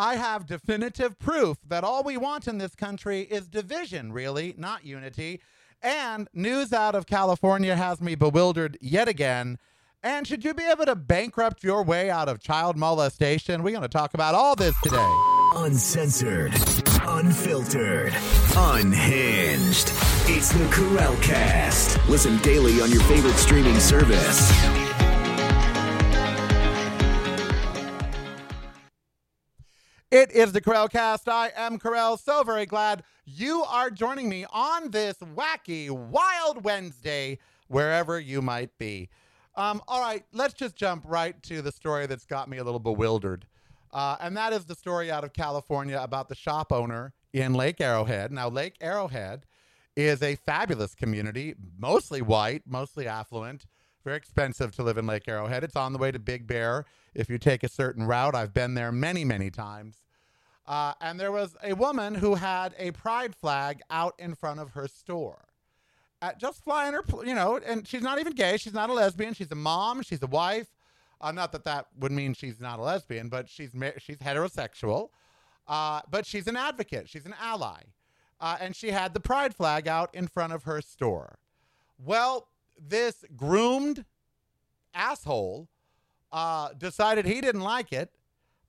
I 0.00 0.16
have 0.16 0.46
definitive 0.46 1.18
proof 1.18 1.58
that 1.68 1.84
all 1.84 2.02
we 2.02 2.16
want 2.16 2.48
in 2.48 2.56
this 2.56 2.74
country 2.74 3.20
is 3.20 3.48
division, 3.48 4.14
really, 4.14 4.54
not 4.56 4.86
unity. 4.86 5.42
And 5.82 6.26
news 6.32 6.72
out 6.72 6.94
of 6.94 7.04
California 7.04 7.76
has 7.76 8.00
me 8.00 8.14
bewildered 8.14 8.78
yet 8.80 9.08
again. 9.08 9.58
And 10.02 10.26
should 10.26 10.42
you 10.42 10.54
be 10.54 10.64
able 10.64 10.86
to 10.86 10.96
bankrupt 10.96 11.62
your 11.62 11.82
way 11.82 12.08
out 12.08 12.30
of 12.30 12.40
child 12.40 12.78
molestation? 12.78 13.62
We're 13.62 13.72
going 13.72 13.82
to 13.82 13.88
talk 13.88 14.14
about 14.14 14.34
all 14.34 14.56
this 14.56 14.74
today. 14.82 15.06
Uncensored, 15.56 16.54
unfiltered, 17.02 18.14
unhinged. 18.56 19.92
It's 20.24 20.50
the 20.50 20.66
Karel 20.74 21.16
Cast. 21.16 21.98
Listen 22.08 22.38
daily 22.38 22.80
on 22.80 22.90
your 22.90 23.02
favorite 23.02 23.36
streaming 23.36 23.78
service. 23.78 24.79
It 30.10 30.32
is 30.32 30.50
the 30.50 30.60
Karel 30.60 30.88
Cast. 30.88 31.28
I 31.28 31.52
am 31.54 31.78
Karel. 31.78 32.16
So 32.16 32.42
very 32.42 32.66
glad 32.66 33.04
you 33.24 33.62
are 33.62 33.90
joining 33.90 34.28
me 34.28 34.44
on 34.52 34.90
this 34.90 35.14
wacky, 35.18 35.88
wild 35.88 36.64
Wednesday, 36.64 37.38
wherever 37.68 38.18
you 38.18 38.42
might 38.42 38.76
be. 38.76 39.08
Um, 39.54 39.80
all 39.86 40.00
right, 40.00 40.24
let's 40.32 40.54
just 40.54 40.74
jump 40.74 41.04
right 41.06 41.40
to 41.44 41.62
the 41.62 41.70
story 41.70 42.06
that's 42.06 42.26
got 42.26 42.48
me 42.48 42.58
a 42.58 42.64
little 42.64 42.80
bewildered. 42.80 43.46
Uh, 43.92 44.16
and 44.20 44.36
that 44.36 44.52
is 44.52 44.64
the 44.64 44.74
story 44.74 45.12
out 45.12 45.22
of 45.22 45.32
California 45.32 46.00
about 46.02 46.28
the 46.28 46.34
shop 46.34 46.72
owner 46.72 47.12
in 47.32 47.54
Lake 47.54 47.80
Arrowhead. 47.80 48.32
Now, 48.32 48.48
Lake 48.48 48.74
Arrowhead 48.80 49.46
is 49.94 50.24
a 50.24 50.34
fabulous 50.34 50.96
community, 50.96 51.54
mostly 51.78 52.20
white, 52.20 52.62
mostly 52.66 53.06
affluent, 53.06 53.64
very 54.04 54.16
expensive 54.16 54.74
to 54.76 54.82
live 54.82 54.98
in 54.98 55.06
Lake 55.06 55.28
Arrowhead. 55.28 55.64
It's 55.64 55.76
on 55.76 55.92
the 55.92 55.98
way 55.98 56.10
to 56.10 56.18
Big 56.18 56.46
Bear 56.46 56.84
if 57.14 57.28
you 57.28 57.38
take 57.38 57.62
a 57.62 57.68
certain 57.68 58.06
route. 58.06 58.34
I've 58.34 58.54
been 58.54 58.74
there 58.74 58.92
many, 58.92 59.24
many 59.24 59.50
times. 59.50 59.96
Uh, 60.66 60.94
and 61.00 61.18
there 61.18 61.32
was 61.32 61.56
a 61.64 61.74
woman 61.74 62.14
who 62.14 62.36
had 62.36 62.74
a 62.78 62.92
pride 62.92 63.34
flag 63.34 63.80
out 63.90 64.14
in 64.18 64.34
front 64.34 64.60
of 64.60 64.70
her 64.70 64.86
store. 64.86 65.48
Uh, 66.22 66.32
just 66.38 66.62
flying 66.62 66.92
her, 66.92 67.02
you 67.24 67.34
know, 67.34 67.58
and 67.64 67.88
she's 67.88 68.02
not 68.02 68.18
even 68.18 68.32
gay. 68.34 68.56
She's 68.56 68.74
not 68.74 68.90
a 68.90 68.92
lesbian. 68.92 69.34
She's 69.34 69.50
a 69.50 69.56
mom. 69.56 70.02
She's 70.02 70.22
a 70.22 70.26
wife. 70.26 70.68
Uh, 71.20 71.32
not 71.32 71.52
that 71.52 71.64
that 71.64 71.86
would 71.98 72.12
mean 72.12 72.34
she's 72.34 72.60
not 72.60 72.78
a 72.78 72.82
lesbian, 72.82 73.28
but 73.28 73.48
she's 73.48 73.70
she's 73.98 74.18
heterosexual. 74.18 75.08
Uh, 75.66 76.00
but 76.10 76.26
she's 76.26 76.46
an 76.46 76.56
advocate. 76.56 77.08
She's 77.08 77.26
an 77.26 77.34
ally, 77.40 77.82
uh, 78.40 78.56
and 78.60 78.76
she 78.76 78.90
had 78.90 79.14
the 79.14 79.20
pride 79.20 79.54
flag 79.54 79.88
out 79.88 80.14
in 80.14 80.28
front 80.28 80.52
of 80.52 80.64
her 80.64 80.80
store. 80.80 81.38
Well, 81.98 82.48
this 82.88 83.24
groomed 83.36 84.04
asshole 84.94 85.68
uh, 86.32 86.70
decided 86.76 87.26
he 87.26 87.40
didn't 87.40 87.60
like 87.60 87.92
it. 87.92 88.10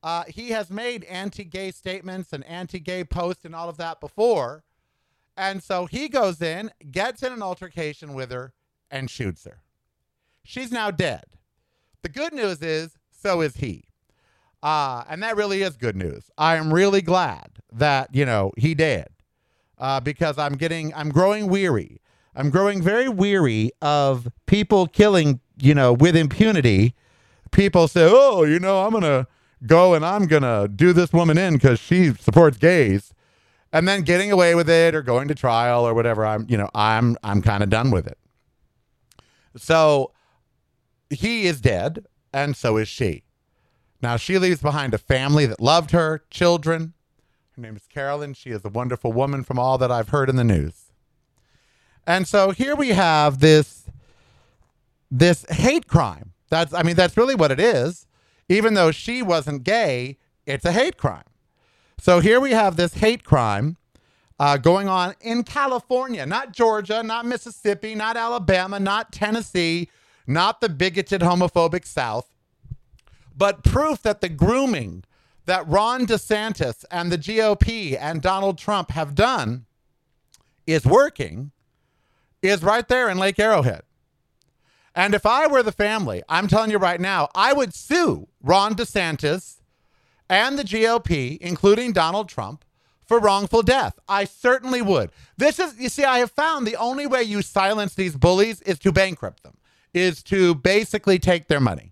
Uh, 0.03 0.23
he 0.27 0.49
has 0.49 0.69
made 0.69 1.03
anti-gay 1.05 1.71
statements 1.71 2.33
and 2.33 2.43
anti-gay 2.45 3.03
posts 3.03 3.45
and 3.45 3.55
all 3.55 3.69
of 3.69 3.77
that 3.77 3.99
before, 3.99 4.63
and 5.37 5.61
so 5.63 5.85
he 5.85 6.09
goes 6.09 6.41
in, 6.41 6.71
gets 6.91 7.23
in 7.23 7.31
an 7.31 7.41
altercation 7.41 8.13
with 8.13 8.31
her, 8.31 8.53
and 8.89 9.09
shoots 9.09 9.45
her. 9.45 9.61
She's 10.43 10.71
now 10.71 10.91
dead. 10.91 11.23
The 12.01 12.09
good 12.09 12.33
news 12.33 12.61
is, 12.61 12.97
so 13.11 13.41
is 13.41 13.57
he. 13.57 13.85
Uh, 14.63 15.03
and 15.07 15.21
that 15.23 15.37
really 15.37 15.61
is 15.61 15.77
good 15.77 15.95
news. 15.95 16.29
I 16.37 16.55
am 16.55 16.73
really 16.73 17.01
glad 17.01 17.59
that, 17.71 18.13
you 18.13 18.25
know, 18.25 18.51
he 18.57 18.73
did. 18.73 19.07
Uh, 19.77 19.99
because 19.99 20.37
I'm 20.37 20.53
getting, 20.53 20.93
I'm 20.93 21.09
growing 21.09 21.47
weary. 21.47 22.00
I'm 22.35 22.49
growing 22.49 22.81
very 22.81 23.09
weary 23.09 23.71
of 23.81 24.27
people 24.45 24.87
killing, 24.87 25.41
you 25.57 25.75
know, 25.75 25.93
with 25.93 26.15
impunity. 26.15 26.95
People 27.51 27.87
say, 27.87 28.07
oh, 28.09 28.43
you 28.43 28.59
know, 28.59 28.85
I'm 28.85 28.91
going 28.91 29.03
to 29.03 29.27
go 29.65 29.93
and 29.93 30.05
I'm 30.05 30.27
going 30.27 30.43
to 30.43 30.69
do 30.73 30.93
this 30.93 31.11
woman 31.11 31.37
in 31.37 31.55
because 31.55 31.79
she 31.79 32.13
supports 32.13 32.57
gays. 32.57 33.13
And 33.73 33.87
then 33.87 34.01
getting 34.01 34.31
away 34.31 34.53
with 34.53 34.69
it 34.69 34.93
or 34.93 35.01
going 35.01 35.29
to 35.29 35.35
trial 35.35 35.87
or 35.87 35.93
whatever. 35.93 36.25
I'm, 36.25 36.45
you 36.49 36.57
know, 36.57 36.69
I'm, 36.75 37.17
I'm 37.23 37.41
kind 37.41 37.63
of 37.63 37.69
done 37.69 37.89
with 37.89 38.05
it. 38.05 38.17
So 39.55 40.11
he 41.09 41.45
is 41.45 41.61
dead, 41.61 42.05
and 42.33 42.55
so 42.55 42.77
is 42.77 42.87
she. 42.87 43.23
Now, 44.01 44.17
she 44.17 44.37
leaves 44.37 44.61
behind 44.61 44.93
a 44.93 44.97
family 44.97 45.45
that 45.45 45.61
loved 45.61 45.91
her, 45.91 46.23
children. 46.29 46.93
Her 47.55 47.61
name 47.61 47.75
is 47.75 47.85
Carolyn. 47.87 48.33
She 48.33 48.49
is 48.49 48.65
a 48.65 48.69
wonderful 48.69 49.13
woman 49.13 49.43
from 49.43 49.59
all 49.59 49.77
that 49.77 49.91
I've 49.91 50.09
heard 50.09 50.29
in 50.29 50.37
the 50.37 50.43
news. 50.43 50.80
And 52.07 52.27
so 52.27 52.51
here 52.51 52.75
we 52.75 52.89
have 52.89 53.39
this 53.39 53.85
this 55.09 55.45
hate 55.49 55.87
crime. 55.87 56.33
That's 56.49 56.73
I 56.73 56.83
mean 56.83 56.95
that's 56.95 57.17
really 57.17 57.35
what 57.35 57.51
it 57.51 57.59
is. 57.59 58.07
Even 58.49 58.73
though 58.73 58.91
she 58.91 59.21
wasn't 59.21 59.63
gay, 59.63 60.17
it's 60.45 60.65
a 60.65 60.71
hate 60.71 60.97
crime. 60.97 61.23
So 61.99 62.19
here 62.19 62.39
we 62.39 62.51
have 62.51 62.75
this 62.77 62.95
hate 62.95 63.23
crime 63.23 63.77
uh, 64.39 64.57
going 64.57 64.87
on 64.87 65.13
in 65.21 65.43
California, 65.43 66.25
not 66.25 66.51
Georgia, 66.51 67.03
not 67.03 67.25
Mississippi, 67.25 67.93
not 67.93 68.17
Alabama, 68.17 68.79
not 68.79 69.11
Tennessee, 69.11 69.87
not 70.25 70.61
the 70.61 70.69
bigoted 70.69 71.21
homophobic 71.21 71.85
South, 71.85 72.27
but 73.37 73.63
proof 73.63 74.01
that 74.01 74.21
the 74.21 74.29
grooming 74.29 75.03
that 75.45 75.67
Ron 75.67 76.07
DeSantis 76.07 76.85
and 76.89 77.11
the 77.11 77.17
GOP 77.17 77.97
and 77.99 78.21
Donald 78.21 78.57
Trump 78.57 78.91
have 78.91 79.13
done 79.15 79.65
is 80.65 80.85
working 80.85 81.51
is 82.41 82.63
right 82.63 82.87
there 82.87 83.09
in 83.09 83.17
Lake 83.17 83.39
Arrowhead. 83.39 83.83
And 84.93 85.13
if 85.13 85.25
I 85.25 85.47
were 85.47 85.63
the 85.63 85.71
family, 85.71 86.21
I'm 86.27 86.47
telling 86.47 86.71
you 86.71 86.77
right 86.77 86.99
now, 86.99 87.29
I 87.33 87.53
would 87.53 87.73
sue 87.73 88.27
Ron 88.41 88.75
DeSantis 88.75 89.61
and 90.29 90.57
the 90.57 90.63
GOP, 90.63 91.37
including 91.39 91.93
Donald 91.93 92.27
Trump, 92.27 92.65
for 93.05 93.19
wrongful 93.19 93.61
death. 93.61 93.99
I 94.07 94.23
certainly 94.25 94.81
would. 94.81 95.11
This 95.37 95.59
is, 95.59 95.77
you 95.77 95.89
see, 95.89 96.03
I 96.03 96.19
have 96.19 96.31
found 96.31 96.65
the 96.65 96.77
only 96.77 97.05
way 97.05 97.23
you 97.23 97.41
silence 97.41 97.93
these 97.93 98.15
bullies 98.15 98.61
is 98.61 98.79
to 98.79 98.91
bankrupt 98.91 99.43
them, 99.43 99.57
is 99.93 100.23
to 100.23 100.55
basically 100.55 101.19
take 101.19 101.47
their 101.47 101.59
money. 101.59 101.91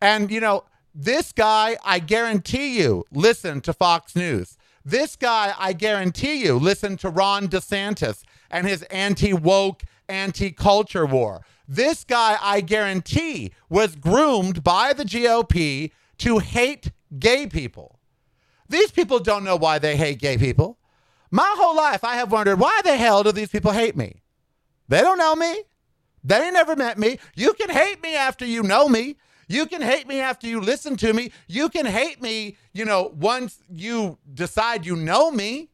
And, 0.00 0.30
you 0.30 0.40
know, 0.40 0.64
this 0.94 1.32
guy, 1.32 1.76
I 1.84 1.98
guarantee 1.98 2.78
you, 2.80 3.04
listen 3.12 3.60
to 3.62 3.72
Fox 3.72 4.16
News. 4.16 4.56
This 4.84 5.14
guy, 5.14 5.54
I 5.58 5.72
guarantee 5.72 6.44
you, 6.44 6.58
listen 6.58 6.96
to 6.98 7.10
Ron 7.10 7.48
DeSantis 7.48 8.22
and 8.50 8.66
his 8.66 8.82
anti 8.84 9.32
woke, 9.32 9.82
anti 10.08 10.50
culture 10.50 11.06
war. 11.06 11.42
This 11.68 12.04
guy, 12.04 12.36
I 12.42 12.60
guarantee, 12.60 13.52
was 13.68 13.94
groomed 13.94 14.64
by 14.64 14.92
the 14.92 15.04
GOP 15.04 15.92
to 16.18 16.38
hate 16.38 16.90
gay 17.18 17.46
people. 17.46 18.00
These 18.68 18.90
people 18.90 19.18
don't 19.18 19.44
know 19.44 19.56
why 19.56 19.78
they 19.78 19.96
hate 19.96 20.18
gay 20.18 20.36
people. 20.36 20.78
My 21.30 21.54
whole 21.56 21.76
life, 21.76 22.02
I 22.02 22.16
have 22.16 22.32
wondered 22.32 22.58
why 22.58 22.80
the 22.82 22.96
hell 22.96 23.22
do 23.22 23.32
these 23.32 23.50
people 23.50 23.70
hate 23.70 23.96
me? 23.96 24.22
They 24.88 25.00
don't 25.00 25.18
know 25.18 25.36
me. 25.36 25.62
They 26.24 26.50
never 26.50 26.76
met 26.76 26.98
me. 26.98 27.18
You 27.34 27.52
can 27.54 27.70
hate 27.70 28.02
me 28.02 28.16
after 28.16 28.44
you 28.44 28.62
know 28.62 28.88
me. 28.88 29.16
You 29.48 29.66
can 29.66 29.82
hate 29.82 30.06
me 30.06 30.20
after 30.20 30.46
you 30.46 30.60
listen 30.60 30.96
to 30.98 31.12
me. 31.12 31.32
You 31.48 31.68
can 31.68 31.86
hate 31.86 32.20
me, 32.20 32.56
you 32.72 32.84
know, 32.84 33.12
once 33.16 33.58
you 33.68 34.18
decide 34.32 34.86
you 34.86 34.96
know 34.96 35.30
me. 35.30 35.70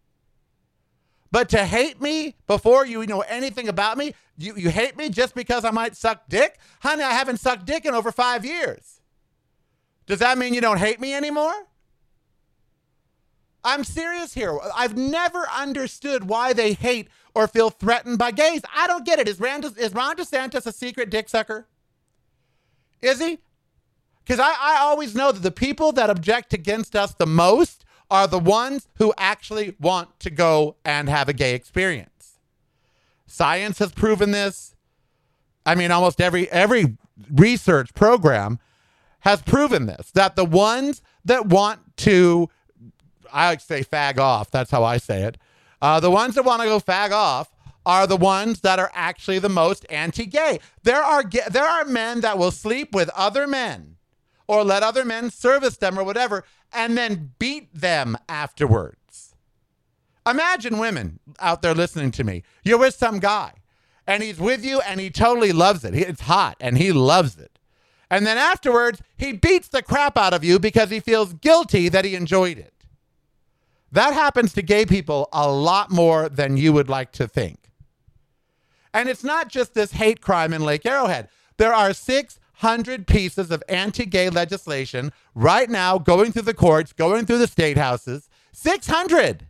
But 1.31 1.49
to 1.51 1.65
hate 1.65 2.01
me 2.01 2.37
before 2.47 2.87
you 2.87 3.05
know 3.07 3.21
anything 3.23 3.69
about 3.69 3.99
me, 3.99 4.15
you, 4.39 4.55
you 4.57 4.71
hate 4.71 4.97
me 4.97 5.09
just 5.09 5.35
because 5.35 5.65
I 5.65 5.71
might 5.71 5.97
suck 5.97 6.29
dick? 6.29 6.59
Honey, 6.81 7.03
I 7.03 7.13
haven't 7.13 7.41
sucked 7.41 7.67
dick 7.67 7.85
in 7.85 7.95
over 7.95 8.13
five 8.13 8.45
years. 8.45 9.01
Does 10.07 10.21
that 10.21 10.39
mean 10.39 10.55
you 10.55 10.61
don't 10.61 10.79
hate 10.79 11.01
me 11.01 11.15
anymore? 11.15 11.67
I'm 13.65 13.83
serious 13.83 14.35
here. 14.35 14.57
I've 14.75 14.97
never 14.97 15.49
understood 15.53 16.29
why 16.29 16.53
they 16.53 16.73
hate 16.73 17.09
or 17.35 17.49
feel 17.49 17.71
threatened 17.71 18.19
by 18.19 18.31
gays. 18.31 18.63
I 18.75 18.87
don't 18.87 19.05
get 19.05 19.19
it. 19.19 19.29
Is, 19.29 19.41
Rand, 19.41 19.65
is 19.77 19.93
Ron 19.93 20.17
DeSantis 20.17 20.67
a 20.67 20.73
secret 20.73 21.11
dick 21.11 21.29
sucker? 21.29 21.67
Is 23.03 23.19
he? 23.19 23.41
Because 24.25 24.39
I, 24.39 24.55
I 24.59 24.79
always 24.83 25.15
know 25.17 25.33
that 25.33 25.43
the 25.43 25.51
people 25.51 25.91
that 25.93 26.11
object 26.11 26.53
against 26.53 26.95
us 26.95 27.15
the 27.15 27.27
most 27.27 27.85
are 28.11 28.27
the 28.27 28.39
ones 28.39 28.89
who 28.99 29.13
actually 29.19 29.75
want 29.81 30.19
to 30.21 30.31
go 30.31 30.77
and 30.85 31.09
have 31.09 31.29
a 31.29 31.33
gay 31.33 31.55
experience. 31.55 32.39
Science 33.27 33.79
has 33.79 33.93
proven 33.93 34.31
this. 34.31 34.75
I 35.65 35.75
mean, 35.75 35.91
almost 35.91 36.21
every 36.21 36.51
every 36.51 36.97
research 37.33 37.95
program 37.95 38.59
has 39.21 39.43
proven 39.43 39.87
this 39.87 40.11
that 40.13 40.37
the 40.37 40.45
ones 40.45 41.03
that 41.25 41.47
want 41.47 41.81
to, 41.99 42.49
I 43.33 43.49
like 43.49 43.61
say 43.61 43.83
fag 43.83 44.19
off, 44.19 44.51
that's 44.51 44.71
how 44.71 44.85
I 44.85 44.99
say 44.99 45.23
it, 45.23 45.39
uh, 45.83 45.99
the 45.99 46.11
ones 46.11 46.37
that 46.37 46.45
want 46.45 46.63
to 46.63 46.69
go 46.69 46.79
fag 46.79 47.11
off 47.11 47.51
are 47.85 48.07
the 48.07 48.17
ones 48.17 48.61
that 48.61 48.79
are 48.79 48.91
actually 48.95 49.39
the 49.39 49.49
most 49.49 49.87
anti-gay. 49.91 50.61
There 50.85 51.03
are 51.03 51.25
there 51.51 51.65
are 51.65 51.85
men 51.85 52.21
that 52.21 52.39
will 52.39 52.51
sleep 52.53 52.95
with 52.95 53.09
other 53.11 53.47
men 53.47 53.96
or 54.49 54.65
let 54.65 54.83
other 54.83 55.05
men 55.05 55.31
service 55.31 55.77
them 55.77 55.99
or 55.99 56.05
whatever 56.05 56.45
and 56.73 56.97
then 56.97 57.33
beat 57.39 57.75
them 57.75 58.17
afterwards. 58.29 59.35
Imagine 60.27 60.79
women 60.79 61.21
out 61.39 61.63
there 61.63 61.75
listening 61.75 62.11
to 62.13 62.25
me. 62.25 62.43
You're 62.65 62.79
with 62.79 62.95
some 62.95 63.19
guy 63.21 63.53
and 64.07 64.23
he's 64.23 64.39
with 64.39 64.65
you 64.65 64.81
and 64.81 65.01
he 65.01 65.11
totally 65.11 65.53
loves 65.53 65.85
it. 65.85 65.95
It's 65.95 66.23
hot 66.23 66.57
and 66.61 66.79
he 66.79 66.93
loves 66.93 67.39
it. 67.39 67.59
And 68.11 68.27
then 68.27 68.39
afterwards, 68.39 69.03
he 69.17 69.33
beats 69.33 69.69
the 69.69 69.83
crap 69.83 70.17
out 70.17 70.35
of 70.35 70.45
you 70.45 70.59
because 70.59 70.91
he 70.91 71.01
feels 71.01 71.33
guilty 71.33 71.89
that 71.89 72.05
he 72.05 72.15
enjoyed 72.15 72.59
it. 72.59 72.73
That 73.91 74.15
happens 74.15 74.53
to 74.55 74.63
gay 74.63 74.85
people 74.87 75.29
a 75.33 75.51
lot 75.51 75.91
more 75.91 76.29
than 76.29 76.57
you 76.57 76.73
would 76.73 76.89
like 76.89 77.13
to 77.13 77.27
think. 77.27 77.71
And 78.93 79.09
it's 79.09 79.25
not 79.25 79.49
just 79.49 79.75
this 79.75 79.93
hate 79.93 80.21
crime 80.21 80.53
in 80.53 80.65
Lake 80.65 80.87
Arrowhead. 80.87 81.29
There 81.57 81.75
are 81.75 81.93
600 82.57 83.07
pieces 83.07 83.51
of 83.51 83.63
anti 83.69 84.07
gay 84.07 84.31
legislation 84.31 85.13
right 85.35 85.69
now 85.69 85.99
going 85.99 86.33
through 86.33 86.43
the 86.43 86.55
courts, 86.55 86.93
going 86.93 87.27
through 87.27 87.39
the 87.39 87.47
state 87.47 87.77
houses. 87.77 88.31
600. 88.53 89.47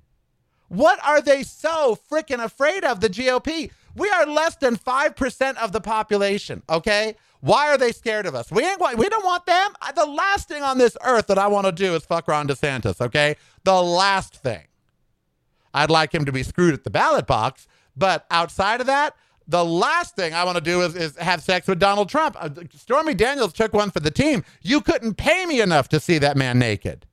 What 0.68 0.98
are 1.06 1.20
they 1.20 1.44
so 1.44 1.96
freaking 2.10 2.42
afraid 2.42 2.84
of, 2.84 3.00
the 3.00 3.08
GOP? 3.08 3.70
We 3.94 4.10
are 4.10 4.26
less 4.26 4.56
than 4.56 4.76
5% 4.76 5.56
of 5.56 5.70
the 5.70 5.80
population, 5.80 6.62
okay? 6.68 7.14
Why 7.40 7.68
are 7.68 7.78
they 7.78 7.92
scared 7.92 8.26
of 8.26 8.34
us? 8.34 8.50
We 8.50 8.64
ain't 8.64 8.80
we 8.80 9.08
don't 9.08 9.24
want 9.24 9.46
them. 9.46 9.70
Uh, 9.80 9.92
the 9.92 10.06
last 10.06 10.48
thing 10.48 10.64
on 10.64 10.78
this 10.78 10.96
earth 11.04 11.28
that 11.28 11.38
I 11.38 11.46
want 11.46 11.66
to 11.66 11.72
do 11.72 11.94
is 11.94 12.04
fuck 12.04 12.26
Ron 12.26 12.48
DeSantis, 12.48 13.00
okay? 13.00 13.36
The 13.62 13.80
last 13.80 14.34
thing. 14.34 14.64
I'd 15.72 15.90
like 15.90 16.12
him 16.12 16.24
to 16.24 16.32
be 16.32 16.42
screwed 16.42 16.74
at 16.74 16.82
the 16.82 16.90
ballot 16.90 17.26
box, 17.26 17.68
but 17.96 18.26
outside 18.30 18.80
of 18.80 18.88
that, 18.88 19.14
the 19.48 19.64
last 19.64 20.16
thing 20.16 20.34
I 20.34 20.44
want 20.44 20.56
to 20.56 20.62
do 20.62 20.82
is, 20.82 20.96
is 20.96 21.16
have 21.16 21.42
sex 21.42 21.68
with 21.68 21.78
Donald 21.78 22.08
Trump. 22.08 22.36
Uh, 22.38 22.50
Stormy 22.74 23.14
Daniels 23.14 23.52
took 23.52 23.72
one 23.72 23.90
for 23.90 24.00
the 24.00 24.10
team. 24.10 24.44
You 24.62 24.80
couldn't 24.80 25.14
pay 25.14 25.46
me 25.46 25.60
enough 25.60 25.88
to 25.90 26.00
see 26.00 26.18
that 26.18 26.36
man 26.36 26.58
naked. 26.58 27.06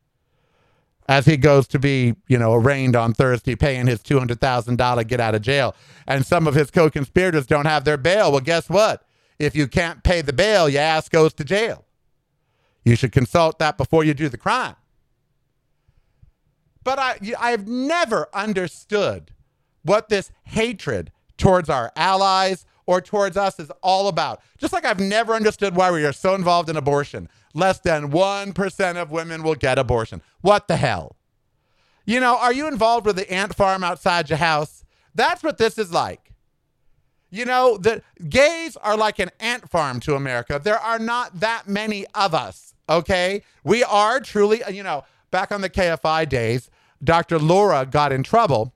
As 1.08 1.26
he 1.26 1.36
goes 1.36 1.68
to 1.68 1.80
be, 1.80 2.16
you 2.28 2.38
know, 2.38 2.54
arraigned 2.54 2.96
on 2.96 3.14
Thursday, 3.14 3.56
paying 3.56 3.88
his 3.88 4.00
$200,000 4.00 5.08
get 5.08 5.20
out 5.20 5.36
of 5.36 5.42
jail. 5.42 5.76
And 6.08 6.26
some 6.26 6.48
of 6.48 6.56
his 6.56 6.72
co 6.72 6.90
conspirators 6.90 7.46
don't 7.46 7.66
have 7.66 7.84
their 7.84 7.98
bail. 7.98 8.32
Well, 8.32 8.42
guess 8.42 8.70
what? 8.70 9.06
If 9.38 9.56
you 9.56 9.68
can't 9.68 10.04
pay 10.04 10.22
the 10.22 10.34
bail, 10.34 10.70
your 10.70 10.82
ass 10.82 11.10
goes 11.10 11.34
to 11.34 11.44
jail. 11.44 11.86
You 12.86 12.96
should 12.96 13.12
consult 13.12 13.60
that 13.60 13.78
before 13.78 14.04
you 14.04 14.14
do 14.14 14.30
the 14.30 14.38
crime. 14.38 14.76
But 16.84 17.00
I, 17.00 17.18
I've 17.40 17.68
never 17.68 18.28
understood 18.34 19.32
what 19.84 20.10
this 20.10 20.32
hatred 20.44 21.12
towards 21.44 21.70
our 21.70 21.92
allies 21.98 22.66
or 22.86 23.02
towards 23.02 23.36
us 23.36 23.60
is 23.60 23.70
all 23.82 24.08
about. 24.08 24.42
Just 24.58 24.72
like 24.72 24.86
I've 24.86 25.00
never 25.00 25.34
understood 25.34 25.76
why 25.76 25.92
we 25.92 26.06
are 26.06 26.14
so 26.14 26.36
involved 26.36 26.70
in 26.70 26.78
abortion. 26.78 27.28
Less 27.54 27.80
than 27.80 28.12
1% 28.12 28.96
of 28.96 29.12
women 29.12 29.44
will 29.44 29.56
get 29.56 29.78
abortion. 29.78 30.22
What 30.40 30.70
the 30.70 30.78
hell? 30.78 31.18
You 32.06 32.22
know, 32.22 32.38
are 32.38 32.54
you 32.54 32.66
involved 32.68 33.06
with 33.06 33.18
the 33.18 33.30
ant 33.30 33.56
farm 33.56 33.84
outside 33.84 34.30
your 34.30 34.38
house? 34.38 34.86
That's 35.14 35.44
what 35.44 35.58
this 35.58 35.78
is 35.78 35.92
like. 35.92 36.32
You 37.30 37.44
know, 37.44 37.78
the 37.78 38.02
gays 38.30 38.78
are 38.78 38.96
like 38.96 39.20
an 39.20 39.30
ant 39.42 39.70
farm 39.70 40.00
to 40.02 40.16
America. 40.16 40.62
There 40.64 40.80
are 40.80 41.00
not 41.00 41.42
that 41.42 41.68
many 41.68 42.06
of 42.16 42.34
us, 42.34 42.74
okay? 42.88 43.44
We 43.66 43.84
are 43.84 44.22
truly, 44.22 44.64
uh, 44.64 44.70
you 44.70 44.84
know, 44.84 45.04
back 45.30 45.52
on 45.52 45.60
the 45.60 45.70
KFI 45.70 46.30
days, 46.30 46.70
Dr. 47.04 47.38
Laura 47.38 47.86
got 47.86 48.14
in 48.14 48.24
trouble. 48.24 48.74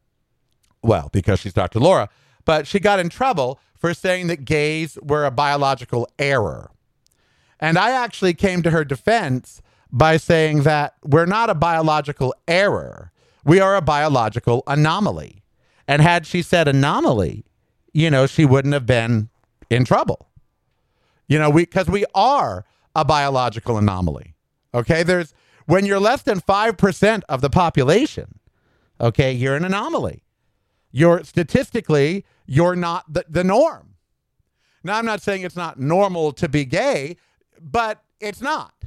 Well, 0.83 1.09
because 1.13 1.39
she's 1.39 1.53
Dr. 1.53 1.79
Laura, 1.79 2.09
but 2.47 2.65
she 2.65 2.79
got 2.79 2.97
in 2.97 3.09
trouble 3.09 3.59
for 3.77 3.93
saying 3.93 4.27
that 4.27 4.45
gays 4.45 4.97
were 5.03 5.25
a 5.25 5.31
biological 5.31 6.07
error. 6.17 6.71
And 7.59 7.77
I 7.77 7.91
actually 7.91 8.33
came 8.33 8.63
to 8.63 8.71
her 8.71 8.85
defense 8.85 9.61
by 9.91 10.15
saying 10.15 10.63
that 10.63 10.95
we're 11.03 11.25
not 11.25 11.49
a 11.49 11.55
biological 11.55 12.33
error. 12.47 13.11
We 13.43 13.59
are 13.59 13.75
a 13.75 13.81
biological 13.81 14.63
anomaly. 14.65 15.43
And 15.89 16.01
had 16.01 16.25
she 16.25 16.41
said 16.41 16.69
anomaly, 16.69 17.43
you 17.91 18.09
know, 18.09 18.27
she 18.27 18.45
wouldn't 18.45 18.73
have 18.73 18.85
been 18.85 19.29
in 19.69 19.83
trouble. 19.83 20.29
You 21.27 21.39
know, 21.39 21.49
we 21.49 21.63
because 21.63 21.89
we 21.89 22.05
are 22.15 22.63
a 22.95 23.03
biological 23.03 23.77
anomaly. 23.77 24.35
Okay, 24.73 25.03
there's 25.03 25.33
when 25.65 25.85
you're 25.85 25.99
less 25.99 26.21
than 26.21 26.39
5% 26.39 27.21
of 27.27 27.41
the 27.41 27.49
population, 27.49 28.39
okay, 29.01 29.33
you're 29.33 29.57
an 29.57 29.65
anomaly. 29.65 30.23
You're 30.93 31.25
statistically, 31.25 32.25
you're 32.47 32.75
not 32.75 33.11
the, 33.13 33.25
the 33.29 33.43
norm. 33.43 33.95
Now, 34.83 34.97
I'm 34.97 35.05
not 35.05 35.21
saying 35.21 35.43
it's 35.43 35.55
not 35.55 35.79
normal 35.79 36.31
to 36.33 36.49
be 36.49 36.65
gay, 36.65 37.17
but 37.61 38.01
it's 38.19 38.41
not. 38.41 38.73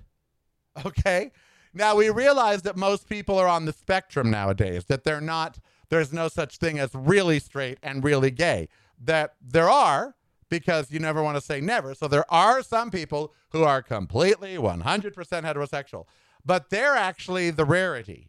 Okay. 0.86 1.32
Now, 1.74 1.96
we 1.96 2.10
realize 2.10 2.62
that 2.62 2.76
most 2.76 3.08
people 3.08 3.36
are 3.38 3.48
on 3.48 3.64
the 3.64 3.72
spectrum 3.72 4.30
nowadays, 4.30 4.84
that 4.86 5.02
they're 5.02 5.20
not, 5.20 5.58
there's 5.88 6.12
no 6.12 6.28
such 6.28 6.56
thing 6.56 6.78
as 6.78 6.94
really 6.94 7.38
straight 7.40 7.78
and 7.82 8.02
really 8.04 8.30
gay 8.30 8.68
that 9.00 9.34
there 9.40 9.68
are 9.68 10.14
because 10.48 10.90
you 10.90 10.98
never 10.98 11.22
want 11.22 11.36
to 11.36 11.40
say 11.40 11.60
never. 11.60 11.94
So 11.94 12.08
there 12.08 12.30
are 12.32 12.62
some 12.62 12.90
people 12.90 13.34
who 13.50 13.64
are 13.64 13.82
completely 13.82 14.56
100% 14.56 14.82
heterosexual, 15.14 16.06
but 16.44 16.70
they're 16.70 16.96
actually 16.96 17.50
the 17.50 17.64
rarity. 17.64 18.28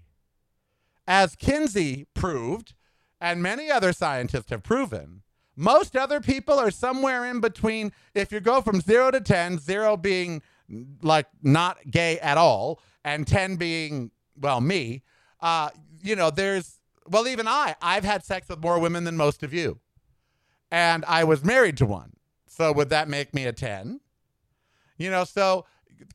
As 1.08 1.36
Kinsey 1.36 2.08
proved, 2.14 2.74
and 3.22 3.42
many 3.42 3.72
other 3.72 3.94
scientists 3.94 4.50
have 4.50 4.64
proven, 4.64 5.22
most 5.56 5.96
other 5.96 6.20
people 6.20 6.60
are 6.60 6.72
somewhere 6.72 7.26
in 7.26 7.40
between. 7.40 7.94
If 8.14 8.32
you 8.32 8.42
go 8.42 8.62
from 8.62 8.82
zero 8.82 9.12
to 9.12 9.22
10, 9.22 9.60
zero 9.60 9.96
being 9.96 10.42
like 11.02 11.28
not 11.42 11.78
gay 11.90 12.20
at 12.20 12.38
all, 12.38 12.82
and 13.06 13.26
10 13.26 13.56
being, 13.56 14.12
well, 14.40 14.60
me, 14.60 15.04
uh, 15.40 15.70
you 16.04 16.16
know, 16.16 16.30
there's, 16.30 16.80
well, 17.08 17.28
even 17.28 17.48
I, 17.48 17.76
I've 17.82 18.04
had 18.04 18.26
sex 18.26 18.50
with 18.50 18.62
more 18.62 18.80
women 18.80 19.06
than 19.06 19.16
most 19.16 19.44
of 19.44 19.54
you 19.54 19.80
and 20.72 21.04
I 21.06 21.26
was 21.26 21.44
married 21.44 21.78
to 21.78 21.86
one. 21.86 22.14
So 22.48 22.72
would 22.72 22.90
that 22.90 23.10
make 23.10 23.34
me 23.34 23.46
a 23.46 23.54
10? 23.54 24.00
You 24.98 25.12
know, 25.12 25.26
so 25.26 25.66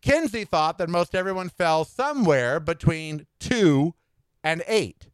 Kinsey 0.01 0.45
thought 0.45 0.79
that 0.79 0.89
most 0.89 1.15
everyone 1.15 1.51
fell 1.51 1.85
somewhere 1.85 2.59
between 2.59 3.27
2 3.41 3.95
and 4.43 4.63
8. 4.67 5.09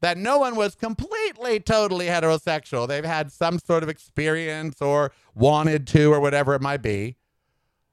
That 0.00 0.16
no 0.16 0.38
one 0.38 0.54
was 0.54 0.74
completely, 0.74 1.58
totally 1.58 2.06
heterosexual. 2.06 2.86
They've 2.86 3.04
had 3.04 3.32
some 3.32 3.58
sort 3.58 3.82
of 3.82 3.88
experience 3.88 4.80
or 4.80 5.12
wanted 5.34 5.86
to 5.88 6.12
or 6.12 6.20
whatever 6.20 6.54
it 6.54 6.62
might 6.62 6.82
be. 6.82 7.16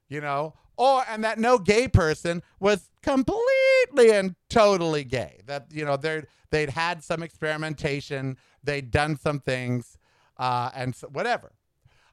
You 0.08 0.22
know, 0.22 0.54
or 0.78 1.04
and 1.10 1.24
that 1.24 1.40
no 1.40 1.58
gay 1.58 1.88
person 1.88 2.44
was 2.60 2.92
completely 3.02 4.12
and 4.12 4.36
totally 4.50 5.04
gay. 5.04 5.42
That 5.48 5.68
you 5.72 5.84
know 5.84 5.98
they 5.98 6.24
they'd 6.52 6.70
had 6.70 7.04
some 7.04 7.24
experimentation, 7.24 8.38
they'd 8.64 8.92
done 8.92 9.18
some 9.18 9.40
things, 9.40 9.98
uh, 10.38 10.70
and 10.76 10.96
so, 10.96 11.08
whatever. 11.08 11.54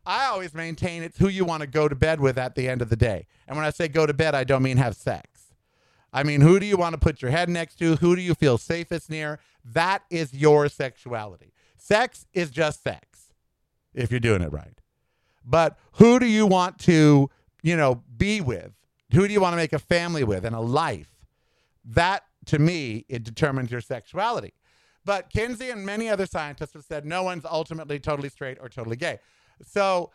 I 0.04 0.26
always 0.26 0.52
maintain 0.52 1.02
it's 1.02 1.18
who 1.18 1.28
you 1.28 1.44
want 1.44 1.60
to 1.60 1.66
go 1.66 1.88
to 1.88 1.94
bed 1.94 2.20
with 2.20 2.36
at 2.36 2.54
the 2.54 2.68
end 2.68 2.82
of 2.82 2.88
the 2.88 2.96
day. 2.96 3.26
And 3.46 3.56
when 3.56 3.64
I 3.64 3.70
say 3.70 3.88
go 3.88 4.04
to 4.04 4.14
bed, 4.14 4.34
I 4.34 4.44
don't 4.44 4.62
mean 4.62 4.76
have 4.78 4.96
sex. 4.96 5.28
I 6.12 6.22
mean, 6.22 6.40
who 6.40 6.60
do 6.60 6.66
you 6.66 6.76
want 6.76 6.94
to 6.94 6.98
put 6.98 7.22
your 7.22 7.30
head 7.30 7.48
next 7.48 7.76
to? 7.76 7.96
Who 7.96 8.14
do 8.14 8.22
you 8.22 8.34
feel 8.34 8.58
safest 8.58 9.08
near? 9.08 9.38
That 9.64 10.02
is 10.10 10.34
your 10.34 10.68
sexuality. 10.68 11.52
Sex 11.76 12.26
is 12.32 12.50
just 12.50 12.82
sex 12.82 13.32
if 13.94 14.10
you're 14.10 14.20
doing 14.20 14.42
it 14.42 14.52
right. 14.52 14.80
But 15.44 15.78
who 15.92 16.18
do 16.18 16.26
you 16.26 16.46
want 16.46 16.78
to, 16.80 17.30
you 17.62 17.76
know, 17.76 18.02
be 18.16 18.40
with? 18.40 18.72
Who 19.12 19.26
do 19.26 19.32
you 19.32 19.40
want 19.40 19.52
to 19.52 19.56
make 19.56 19.72
a 19.72 19.78
family 19.78 20.24
with 20.24 20.44
and 20.44 20.54
a 20.54 20.60
life? 20.60 21.10
That 21.84 22.24
to 22.46 22.58
me, 22.58 23.04
it 23.08 23.24
determines 23.24 23.70
your 23.70 23.80
sexuality. 23.80 24.54
But 25.04 25.30
Kinsey 25.30 25.70
and 25.70 25.84
many 25.84 26.08
other 26.08 26.26
scientists 26.26 26.74
have 26.74 26.84
said 26.84 27.04
no 27.04 27.22
one's 27.22 27.44
ultimately 27.44 27.98
totally 27.98 28.28
straight 28.28 28.58
or 28.60 28.68
totally 28.68 28.96
gay. 28.96 29.18
So 29.64 30.10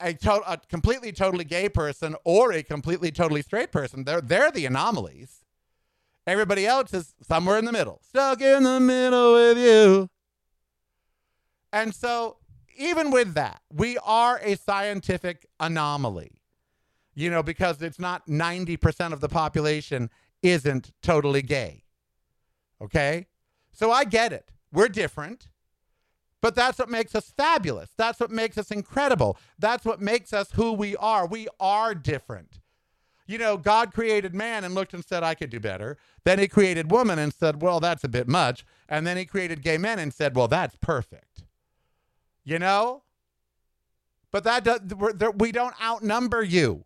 a, 0.00 0.14
to- 0.14 0.50
a 0.50 0.58
completely 0.68 1.12
totally 1.12 1.44
gay 1.44 1.68
person 1.68 2.16
or 2.24 2.52
a 2.52 2.62
completely 2.62 3.10
totally 3.10 3.42
straight 3.42 3.72
person, 3.72 4.04
they're, 4.04 4.20
they're 4.20 4.50
the 4.50 4.66
anomalies. 4.66 5.44
Everybody 6.26 6.66
else 6.66 6.92
is 6.94 7.14
somewhere 7.22 7.58
in 7.58 7.64
the 7.64 7.72
middle, 7.72 8.00
stuck 8.06 8.40
in 8.40 8.62
the 8.62 8.80
middle 8.80 9.34
with 9.34 9.58
you. 9.58 10.08
And 11.72 11.94
so, 11.94 12.36
even 12.76 13.10
with 13.10 13.34
that, 13.34 13.60
we 13.72 13.98
are 13.98 14.40
a 14.42 14.56
scientific 14.56 15.46
anomaly, 15.58 16.40
you 17.14 17.30
know, 17.30 17.42
because 17.42 17.82
it's 17.82 17.98
not 17.98 18.26
90% 18.26 19.12
of 19.12 19.20
the 19.20 19.28
population 19.28 20.10
isn't 20.42 20.92
totally 21.02 21.42
gay. 21.42 21.84
Okay? 22.80 23.26
So 23.72 23.90
I 23.90 24.04
get 24.04 24.32
it. 24.32 24.50
We're 24.72 24.88
different. 24.88 25.48
But 26.42 26.54
that's 26.54 26.78
what 26.78 26.88
makes 26.88 27.14
us 27.14 27.32
fabulous. 27.36 27.90
That's 27.96 28.18
what 28.18 28.30
makes 28.30 28.56
us 28.56 28.70
incredible. 28.70 29.36
That's 29.58 29.84
what 29.84 30.00
makes 30.00 30.32
us 30.32 30.52
who 30.52 30.72
we 30.72 30.96
are. 30.96 31.26
We 31.26 31.48
are 31.58 31.94
different. 31.94 32.60
You 33.26 33.38
know, 33.38 33.56
God 33.56 33.92
created 33.92 34.34
man 34.34 34.64
and 34.64 34.74
looked 34.74 34.94
and 34.94 35.04
said, 35.04 35.22
I 35.22 35.34
could 35.34 35.50
do 35.50 35.60
better. 35.60 35.98
Then 36.24 36.38
he 36.38 36.48
created 36.48 36.90
woman 36.90 37.18
and 37.18 37.32
said, 37.32 37.62
well, 37.62 37.78
that's 37.78 38.02
a 38.02 38.08
bit 38.08 38.26
much. 38.26 38.64
And 38.88 39.06
then 39.06 39.16
he 39.16 39.24
created 39.24 39.62
gay 39.62 39.78
men 39.78 39.98
and 39.98 40.12
said, 40.12 40.34
well, 40.34 40.48
that's 40.48 40.76
perfect. 40.80 41.44
You 42.44 42.58
know? 42.58 43.02
But 44.32 44.44
that 44.44 44.64
does, 44.64 44.80
we 45.36 45.52
don't 45.52 45.80
outnumber 45.80 46.42
you. 46.42 46.84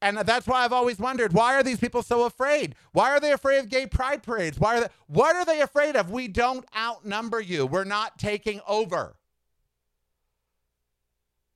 And 0.00 0.18
that's 0.18 0.46
why 0.46 0.64
I've 0.64 0.72
always 0.72 0.98
wondered 0.98 1.32
why 1.32 1.54
are 1.54 1.62
these 1.62 1.80
people 1.80 2.02
so 2.02 2.24
afraid? 2.24 2.74
Why 2.92 3.10
are 3.10 3.20
they 3.20 3.32
afraid 3.32 3.58
of 3.58 3.68
gay 3.68 3.86
pride 3.86 4.22
parades? 4.22 4.58
Why 4.58 4.76
are 4.76 4.80
they 4.82 4.88
what 5.06 5.34
are 5.34 5.44
they 5.44 5.60
afraid 5.60 5.96
of? 5.96 6.10
We 6.10 6.28
don't 6.28 6.64
outnumber 6.76 7.40
you. 7.40 7.66
We're 7.66 7.84
not 7.84 8.18
taking 8.18 8.60
over. 8.68 9.16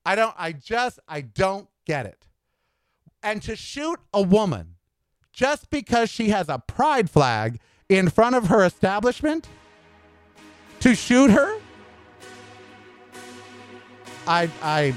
I 0.05 0.17
don't 0.17 0.35
I 0.37 0.53
just 0.53 0.99
I 1.07 1.21
don't 1.21 1.69
get 1.87 2.07
it. 2.07 2.27
And 3.23 3.41
to 3.43 3.55
shoot 3.55 4.01
a 4.13 4.21
woman 4.21 4.75
just 5.33 5.71
because 5.71 6.11
she 6.11 6.31
has 6.31 6.49
a 6.49 6.59
pride 6.59 7.09
flag 7.09 7.59
in 7.89 8.11
front 8.11 8.37
of 8.37 8.49
her 8.49 8.65
establishment, 8.65 9.49
to 10.81 10.95
shoot 10.95 11.31
her, 11.31 11.59
I, 14.27 14.51
I, 14.63 14.95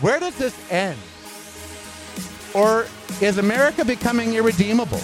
where 0.00 0.20
does 0.20 0.36
this 0.36 0.56
end? 0.70 0.98
Or 2.54 2.86
is 3.20 3.38
America 3.38 3.84
becoming 3.84 4.34
irredeemable? 4.34 5.00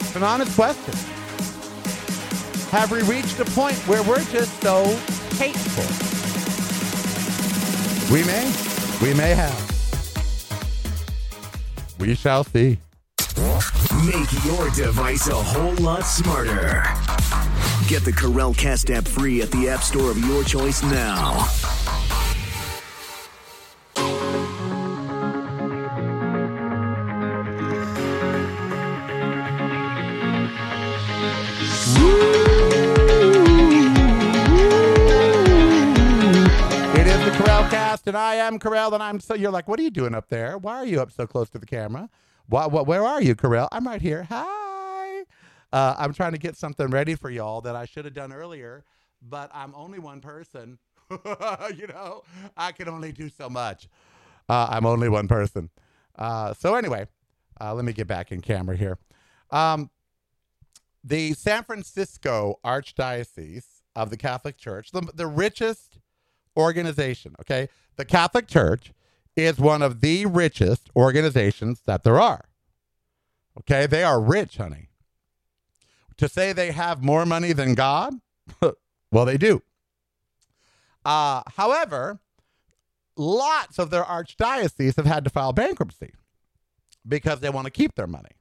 It's 0.00 0.16
an 0.16 0.22
honest 0.22 0.54
question. 0.54 0.94
Have 2.70 2.90
we 2.90 3.02
reached 3.02 3.38
a 3.38 3.44
point 3.44 3.76
where 3.86 4.02
we're 4.02 4.24
just 4.24 4.60
so 4.62 4.84
hateful? 5.36 5.84
We 8.12 8.24
may. 8.24 8.52
We 9.00 9.14
may 9.14 9.34
have. 9.34 9.70
We 11.98 12.14
shall 12.14 12.44
see. 12.44 12.78
Make 14.04 14.44
your 14.44 14.70
device 14.70 15.28
a 15.28 15.34
whole 15.34 15.74
lot 15.76 16.04
smarter. 16.04 16.82
Get 17.88 18.04
the 18.04 18.12
Karel 18.12 18.54
Cast 18.54 18.90
app 18.90 19.06
free 19.06 19.42
at 19.42 19.50
the 19.50 19.68
App 19.68 19.82
Store 19.82 20.10
of 20.10 20.18
your 20.18 20.42
choice 20.44 20.82
now. 20.82 21.46
And 38.12 38.18
I 38.18 38.34
am 38.34 38.58
Karel, 38.58 38.92
and 38.92 39.02
I'm 39.02 39.20
so. 39.20 39.32
You're 39.32 39.50
like, 39.50 39.66
what 39.66 39.80
are 39.80 39.82
you 39.82 39.90
doing 39.90 40.14
up 40.14 40.28
there? 40.28 40.58
Why 40.58 40.76
are 40.76 40.84
you 40.84 41.00
up 41.00 41.10
so 41.10 41.26
close 41.26 41.48
to 41.48 41.58
the 41.58 41.64
camera? 41.64 42.10
What? 42.46 42.70
What? 42.70 42.86
Where 42.86 43.02
are 43.02 43.22
you, 43.22 43.34
Karel? 43.34 43.70
I'm 43.72 43.86
right 43.86 44.02
here. 44.02 44.24
Hi. 44.28 45.22
Uh, 45.72 45.94
I'm 45.96 46.12
trying 46.12 46.32
to 46.32 46.38
get 46.38 46.54
something 46.54 46.88
ready 46.88 47.14
for 47.14 47.30
y'all 47.30 47.62
that 47.62 47.74
I 47.74 47.86
should 47.86 48.04
have 48.04 48.12
done 48.12 48.30
earlier, 48.30 48.84
but 49.22 49.50
I'm 49.54 49.74
only 49.74 49.98
one 49.98 50.20
person. 50.20 50.78
you 51.10 51.86
know, 51.86 52.20
I 52.54 52.72
can 52.72 52.86
only 52.86 53.12
do 53.12 53.30
so 53.30 53.48
much. 53.48 53.88
Uh, 54.46 54.66
I'm 54.68 54.84
only 54.84 55.08
one 55.08 55.26
person. 55.26 55.70
Uh, 56.14 56.52
so 56.52 56.74
anyway, 56.74 57.06
uh, 57.62 57.72
let 57.72 57.86
me 57.86 57.94
get 57.94 58.08
back 58.08 58.30
in 58.30 58.42
camera 58.42 58.76
here. 58.76 58.98
Um, 59.50 59.88
the 61.02 61.32
San 61.32 61.64
Francisco 61.64 62.60
Archdiocese 62.62 63.80
of 63.96 64.10
the 64.10 64.18
Catholic 64.18 64.58
Church, 64.58 64.90
the, 64.90 65.00
the 65.14 65.26
richest 65.26 65.96
organization, 66.56 67.34
okay? 67.40 67.68
The 67.96 68.04
Catholic 68.04 68.46
Church 68.46 68.92
is 69.36 69.58
one 69.58 69.82
of 69.82 70.00
the 70.00 70.26
richest 70.26 70.90
organizations 70.96 71.82
that 71.86 72.04
there 72.04 72.20
are. 72.20 72.46
Okay? 73.58 73.86
They 73.86 74.02
are 74.04 74.20
rich, 74.20 74.56
honey. 74.56 74.88
To 76.18 76.28
say 76.28 76.52
they 76.52 76.72
have 76.72 77.02
more 77.02 77.26
money 77.26 77.52
than 77.52 77.74
God, 77.74 78.14
well, 79.10 79.24
they 79.24 79.38
do. 79.38 79.62
Uh, 81.04 81.42
however, 81.56 82.20
lots 83.16 83.78
of 83.78 83.90
their 83.90 84.04
archdioceses 84.04 84.96
have 84.96 85.06
had 85.06 85.24
to 85.24 85.30
file 85.30 85.52
bankruptcy 85.52 86.12
because 87.06 87.40
they 87.40 87.50
want 87.50 87.64
to 87.64 87.70
keep 87.70 87.94
their 87.94 88.06
money. 88.06 88.36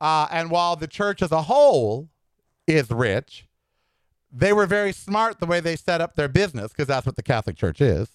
Uh, 0.00 0.26
and 0.30 0.50
while 0.50 0.76
the 0.76 0.86
church 0.86 1.22
as 1.22 1.32
a 1.32 1.42
whole 1.42 2.08
is 2.66 2.90
rich, 2.90 3.47
they 4.30 4.52
were 4.52 4.66
very 4.66 4.92
smart 4.92 5.40
the 5.40 5.46
way 5.46 5.60
they 5.60 5.76
set 5.76 6.00
up 6.00 6.14
their 6.14 6.28
business 6.28 6.72
because 6.72 6.86
that's 6.86 7.06
what 7.06 7.16
the 7.16 7.22
Catholic 7.22 7.56
Church 7.56 7.80
is. 7.80 8.08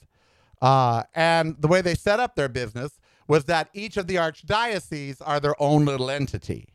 Uh, 0.62 1.04
and 1.14 1.56
the 1.60 1.68
way 1.68 1.82
they 1.82 1.96
set 1.96 2.20
up 2.20 2.36
their 2.36 2.50
business 2.50 3.00
was 3.28 3.46
that 3.46 3.70
each 3.74 3.98
of 3.98 4.08
the 4.08 4.16
archdioceses 4.16 5.18
are 5.26 5.40
their 5.40 5.62
own 5.62 5.86
little 5.86 6.10
entity. 6.10 6.68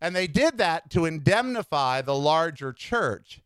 And 0.00 0.16
they 0.16 0.26
did 0.26 0.58
that 0.58 0.90
to 0.90 1.04
indemnify 1.04 2.02
the 2.02 2.14
larger 2.14 2.72
church 2.72 3.40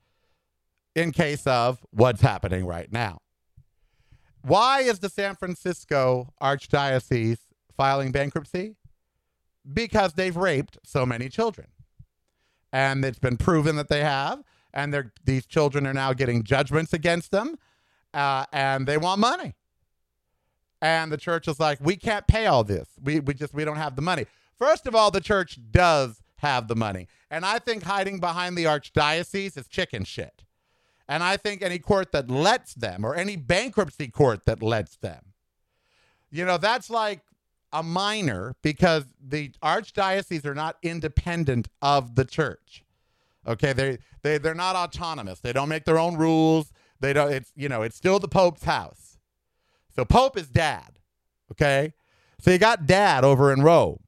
in 0.94 1.12
case 1.12 1.46
of 1.46 1.84
what's 1.90 2.22
happening 2.22 2.64
right 2.64 2.90
now. 2.90 3.18
Why 4.40 4.80
is 4.80 5.00
the 5.00 5.10
San 5.10 5.36
Francisco 5.36 6.32
Archdiocese 6.40 7.40
filing 7.76 8.12
bankruptcy? 8.12 8.76
Because 9.70 10.14
they've 10.14 10.36
raped 10.36 10.78
so 10.84 11.04
many 11.04 11.28
children. 11.28 11.66
And 12.72 13.04
it's 13.04 13.18
been 13.18 13.36
proven 13.36 13.76
that 13.76 13.88
they 13.88 14.02
have. 14.02 14.42
And 14.76 15.10
these 15.24 15.46
children 15.46 15.86
are 15.86 15.94
now 15.94 16.12
getting 16.12 16.42
judgments 16.42 16.92
against 16.92 17.30
them. 17.32 17.58
Uh, 18.12 18.44
and 18.52 18.86
they 18.86 18.98
want 18.98 19.20
money. 19.20 19.54
And 20.82 21.10
the 21.10 21.16
church 21.16 21.48
is 21.48 21.58
like, 21.58 21.78
we 21.80 21.96
can't 21.96 22.26
pay 22.26 22.44
all 22.46 22.62
this. 22.62 22.86
We, 23.02 23.20
we 23.20 23.32
just, 23.32 23.54
we 23.54 23.64
don't 23.64 23.78
have 23.78 23.96
the 23.96 24.02
money. 24.02 24.26
First 24.58 24.86
of 24.86 24.94
all, 24.94 25.10
the 25.10 25.22
church 25.22 25.58
does 25.70 26.22
have 26.36 26.68
the 26.68 26.76
money. 26.76 27.08
And 27.30 27.46
I 27.46 27.58
think 27.58 27.84
hiding 27.84 28.20
behind 28.20 28.56
the 28.56 28.64
archdiocese 28.64 29.56
is 29.56 29.66
chicken 29.66 30.04
shit. 30.04 30.44
And 31.08 31.22
I 31.22 31.38
think 31.38 31.62
any 31.62 31.78
court 31.78 32.12
that 32.12 32.30
lets 32.30 32.74
them, 32.74 33.04
or 33.04 33.14
any 33.14 33.36
bankruptcy 33.36 34.08
court 34.08 34.44
that 34.44 34.62
lets 34.62 34.96
them, 34.96 35.32
you 36.30 36.44
know, 36.44 36.58
that's 36.58 36.90
like 36.90 37.20
a 37.72 37.82
minor 37.82 38.54
because 38.62 39.04
the 39.18 39.52
archdioceses 39.62 40.44
are 40.44 40.54
not 40.54 40.76
independent 40.82 41.68
of 41.80 42.14
the 42.14 42.24
church. 42.24 42.82
Okay, 43.46 43.72
they 43.72 43.98
they 44.22 44.38
they're 44.38 44.54
not 44.54 44.76
autonomous. 44.76 45.40
They 45.40 45.52
don't 45.52 45.68
make 45.68 45.84
their 45.84 45.98
own 45.98 46.16
rules. 46.16 46.72
They 47.00 47.12
don't. 47.12 47.32
It's 47.32 47.52
you 47.54 47.68
know, 47.68 47.82
it's 47.82 47.96
still 47.96 48.18
the 48.18 48.28
Pope's 48.28 48.64
house. 48.64 49.18
So 49.94 50.04
Pope 50.04 50.36
is 50.36 50.48
dad. 50.48 50.98
Okay, 51.52 51.92
so 52.40 52.50
you 52.50 52.58
got 52.58 52.86
dad 52.86 53.24
over 53.24 53.52
in 53.52 53.62
Rome, 53.62 54.00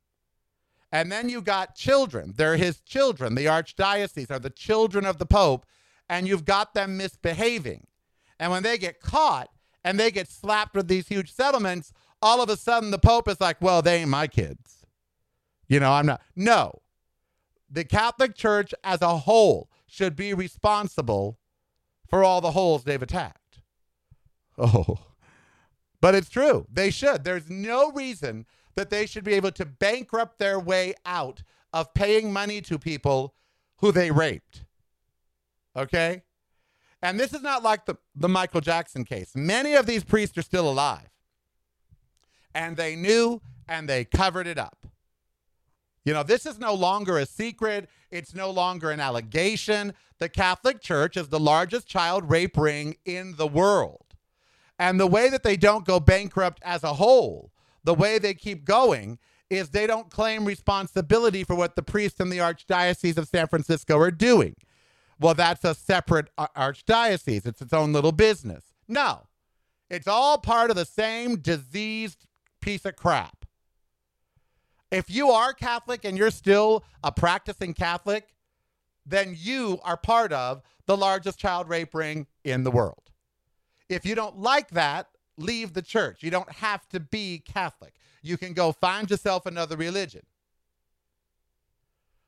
and 0.91 1.11
then 1.13 1.29
you 1.29 1.41
got 1.41 1.77
children. 1.77 2.35
They're 2.37 2.57
his 2.57 2.81
children. 2.81 3.35
The 3.35 3.47
archdiocese 3.47 4.31
are 4.31 4.41
the 4.41 4.51
children 4.51 5.07
of 5.07 5.19
the 5.19 5.27
Pope, 5.27 5.67
and 6.09 6.27
you've 6.27 6.45
got 6.45 6.75
them 6.75 6.97
misbehaving. 6.97 7.87
And 8.41 8.51
when 8.51 8.63
they 8.63 8.79
get 8.79 9.01
caught 9.01 9.51
and 9.85 9.99
they 9.99 10.11
get 10.11 10.29
slapped 10.29 10.75
with 10.75 10.89
these 10.89 11.09
huge 11.09 11.33
settlements, 11.33 11.93
all 12.23 12.43
of 12.43 12.49
a 12.49 12.57
sudden 12.57 12.91
the 12.91 12.99
Pope 12.99 13.29
is 13.29 13.41
like, 13.41 13.61
well, 13.61 13.83
they 13.83 14.01
ain't 14.01 14.11
my 14.11 14.27
kids. 14.27 14.85
You 15.69 15.81
know, 15.81 15.93
I'm 15.93 16.07
not. 16.07 16.23
No. 16.35 16.81
The 17.71 17.85
Catholic 17.85 18.35
Church 18.35 18.75
as 18.83 19.03
a 19.03 19.19
whole 19.19 19.71
should 19.87 20.17
be 20.17 20.35
responsible 20.35 21.39
for 22.09 22.25
all 22.25 22.41
the 22.41 22.53
holes 22.53 22.85
they've 22.85 23.03
attacked. 23.03 23.61
Oh. 24.57 24.99
But 26.01 26.15
it's 26.15 26.29
true. 26.29 26.67
They 26.73 26.91
should. 26.91 27.25
There's 27.25 27.51
no 27.51 27.91
reason 27.93 28.47
that 28.77 28.91
they 28.91 29.07
should 29.07 29.25
be 29.25 29.35
able 29.35 29.51
to 29.53 29.67
bankrupt 29.67 30.39
their 30.39 30.59
way 30.59 30.95
out 31.05 31.43
of 31.73 31.93
paying 31.95 32.33
money 32.33 32.61
to 32.63 32.79
people 32.79 33.35
who 33.79 33.93
they 33.93 34.11
raped. 34.11 34.65
Okay? 35.77 36.23
And 37.03 37.19
this 37.19 37.33
is 37.33 37.43
not 37.43 37.63
like 37.63 37.87
the, 37.87 37.97
the 38.15 38.29
Michael 38.29 38.61
Jackson 38.61 39.05
case. 39.05 39.33
Many 39.35 39.75
of 39.75 39.87
these 39.87 40.05
priests 40.05 40.37
are 40.39 40.43
still 40.43 40.69
alive. 40.69 41.09
And 42.55 42.77
they 42.77 42.97
knew 42.97 43.43
and 43.69 43.89
they 43.89 44.05
covered 44.05 44.47
it 44.47 44.59
up. 44.59 44.78
You 46.09 46.15
know, 46.15 46.23
this 46.23 46.47
is 46.47 46.59
no 46.59 46.73
longer 46.73 47.19
a 47.19 47.27
secret. 47.27 47.91
It's 48.11 48.35
no 48.35 48.51
longer 48.51 48.91
an 48.91 48.99
allegation. 48.99 49.93
The 50.19 50.31
Catholic 50.31 50.81
Church 50.81 51.19
is 51.19 51.29
the 51.29 51.39
largest 51.39 51.87
child 51.87 52.31
rape 52.31 52.57
ring 52.57 52.97
in 53.05 53.37
the 53.37 53.47
world. 53.47 54.07
And 54.79 54.99
the 54.99 55.07
way 55.07 55.29
that 55.29 55.43
they 55.43 55.59
don't 55.59 55.85
go 55.85 56.01
bankrupt 56.01 56.63
as 56.65 56.83
a 56.83 56.95
whole, 56.95 57.53
the 57.85 57.93
way 57.93 58.19
they 58.19 58.33
keep 58.33 58.65
going, 58.65 59.19
is 59.51 59.69
they 59.69 59.87
don't 59.87 60.09
claim 60.09 60.47
responsibility 60.47 61.45
for 61.45 61.55
what 61.55 61.77
the 61.77 61.83
priests 61.83 62.21
in 62.21 62.31
the 62.31 62.39
Archdiocese 62.39 63.19
of 63.19 63.29
San 63.29 63.47
Francisco 63.47 63.99
are 63.99 64.11
doing. 64.11 64.55
Well, 65.21 65.35
that's 65.35 65.63
a 65.63 65.75
separate 65.75 66.31
uh, 66.39 66.47
archdiocese, 66.57 67.45
it's 67.45 67.61
its 67.61 67.75
own 67.75 67.93
little 67.93 68.13
business. 68.13 68.65
No, 68.89 69.27
it's 69.91 70.09
all 70.09 70.39
part 70.39 70.71
of 70.71 70.77
the 70.77 70.87
same 70.87 71.37
diseased 71.37 72.25
piece 72.63 72.87
of 72.87 72.97
crap. 72.97 73.38
If 74.91 75.11
you 75.11 75.31
are 75.31 75.53
Catholic 75.53 76.05
and 76.05 76.17
you're 76.17 76.31
still 76.31 76.85
a 77.05 77.13
practicing 77.13 77.75
Catholic, 77.75 78.35
then 79.05 79.35
you 79.37 79.79
are 79.85 79.97
part 79.97 80.33
of 80.33 80.63
the 80.87 80.97
largest 80.97 81.39
child 81.39 81.69
rape 81.69 81.95
ring 81.95 82.27
in 82.45 82.65
the 82.65 82.71
world. 82.71 83.11
If 83.89 84.05
you 84.07 84.15
don't 84.15 84.39
like 84.39 84.71
that, 84.71 85.09
leave 85.37 85.73
the 85.73 85.83
church. 85.83 86.23
You 86.23 86.31
don't 86.31 86.51
have 86.53 86.89
to 86.89 87.01
be 87.01 87.43
Catholic. 87.47 87.95
You 88.23 88.37
can 88.37 88.53
go 88.53 88.73
find 88.73 89.11
yourself 89.11 89.47
another 89.47 89.77
religion. 89.77 90.23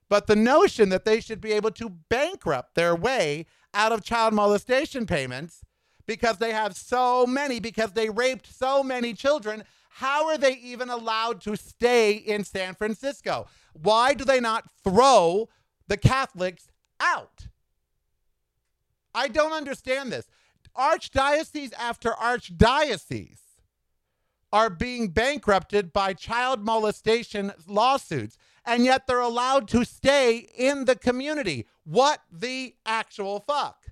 But 0.08 0.26
the 0.26 0.36
notion 0.36 0.88
that 0.88 1.04
they 1.04 1.20
should 1.20 1.40
be 1.40 1.52
able 1.52 1.70
to 1.72 1.88
bankrupt 1.88 2.74
their 2.74 2.94
way 2.94 3.46
out 3.72 3.92
of 3.92 4.02
child 4.02 4.34
molestation 4.34 5.06
payments 5.06 5.64
because 6.06 6.38
they 6.38 6.52
have 6.52 6.74
so 6.76 7.26
many, 7.26 7.60
because 7.60 7.92
they 7.92 8.10
raped 8.10 8.52
so 8.52 8.82
many 8.82 9.14
children, 9.14 9.62
how 9.94 10.28
are 10.28 10.38
they 10.38 10.54
even 10.54 10.88
allowed 10.88 11.40
to 11.42 11.56
stay 11.56 12.12
in 12.12 12.44
San 12.44 12.74
Francisco? 12.74 13.46
Why 13.72 14.14
do 14.14 14.24
they 14.24 14.40
not 14.40 14.64
throw 14.82 15.48
the 15.88 15.96
Catholics 15.96 16.68
out? 17.00 17.48
I 19.14 19.28
don't 19.28 19.52
understand 19.52 20.12
this. 20.12 20.28
Archdiocese 20.76 21.72
after 21.76 22.10
archdiocese 22.12 23.40
are 24.52 24.70
being 24.70 25.08
bankrupted 25.08 25.92
by 25.92 26.12
child 26.12 26.64
molestation 26.64 27.52
lawsuits, 27.66 28.36
and 28.64 28.84
yet 28.84 29.06
they're 29.06 29.20
allowed 29.20 29.68
to 29.68 29.84
stay 29.84 30.48
in 30.56 30.84
the 30.84 30.96
community. 30.96 31.66
What 31.84 32.20
the 32.30 32.76
actual 32.86 33.40
fuck? 33.40 33.86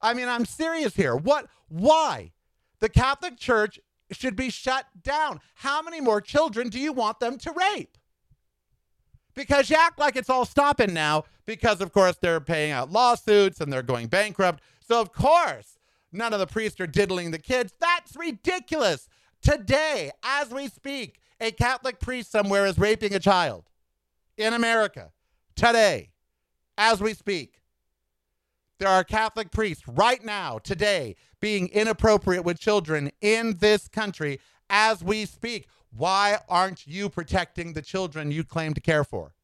I 0.00 0.14
mean, 0.14 0.28
I'm 0.28 0.44
serious 0.44 0.96
here. 0.96 1.14
What? 1.14 1.46
Why? 1.68 2.32
The 2.80 2.88
Catholic 2.88 3.38
Church 3.38 3.80
should 4.12 4.36
be 4.36 4.50
shut 4.50 4.86
down. 5.02 5.40
How 5.56 5.82
many 5.82 6.00
more 6.00 6.20
children 6.20 6.68
do 6.68 6.78
you 6.78 6.92
want 6.92 7.20
them 7.20 7.38
to 7.38 7.52
rape? 7.52 7.96
Because 9.34 9.68
you 9.68 9.76
act 9.76 9.98
like 9.98 10.16
it's 10.16 10.30
all 10.30 10.44
stopping 10.44 10.94
now, 10.94 11.24
because 11.46 11.80
of 11.80 11.92
course 11.92 12.16
they're 12.20 12.40
paying 12.40 12.70
out 12.70 12.92
lawsuits 12.92 13.60
and 13.60 13.72
they're 13.72 13.82
going 13.82 14.06
bankrupt. 14.06 14.62
So, 14.80 15.00
of 15.00 15.12
course, 15.12 15.78
none 16.12 16.32
of 16.32 16.38
the 16.38 16.46
priests 16.46 16.80
are 16.80 16.86
diddling 16.86 17.30
the 17.30 17.38
kids. 17.38 17.74
That's 17.80 18.14
ridiculous. 18.16 19.08
Today, 19.42 20.10
as 20.22 20.50
we 20.50 20.68
speak, 20.68 21.18
a 21.40 21.50
Catholic 21.50 21.98
priest 21.98 22.30
somewhere 22.30 22.66
is 22.66 22.78
raping 22.78 23.14
a 23.14 23.18
child 23.18 23.64
in 24.36 24.52
America. 24.52 25.10
Today, 25.56 26.10
as 26.78 27.00
we 27.00 27.14
speak. 27.14 27.60
There 28.78 28.88
are 28.88 29.04
Catholic 29.04 29.50
priests 29.52 29.84
right 29.86 30.22
now, 30.24 30.58
today, 30.58 31.14
being 31.44 31.68
inappropriate 31.68 32.42
with 32.42 32.58
children 32.58 33.10
in 33.20 33.58
this 33.58 33.86
country 33.86 34.40
as 34.70 35.04
we 35.04 35.26
speak. 35.26 35.68
Why 35.94 36.38
aren't 36.48 36.86
you 36.86 37.10
protecting 37.10 37.74
the 37.74 37.82
children 37.82 38.30
you 38.30 38.44
claim 38.44 38.72
to 38.72 38.80
care 38.80 39.04
for? 39.04 39.34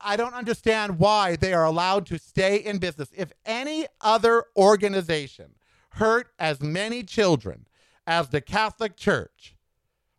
I 0.00 0.16
don't 0.16 0.34
understand 0.34 0.98
why 0.98 1.36
they 1.36 1.54
are 1.54 1.64
allowed 1.64 2.06
to 2.06 2.18
stay 2.18 2.56
in 2.56 2.78
business. 2.78 3.10
If 3.16 3.30
any 3.46 3.86
other 4.00 4.46
organization 4.56 5.54
hurt 5.90 6.32
as 6.36 6.60
many 6.60 7.04
children 7.04 7.68
as 8.08 8.30
the 8.30 8.40
Catholic 8.40 8.96
Church, 8.96 9.54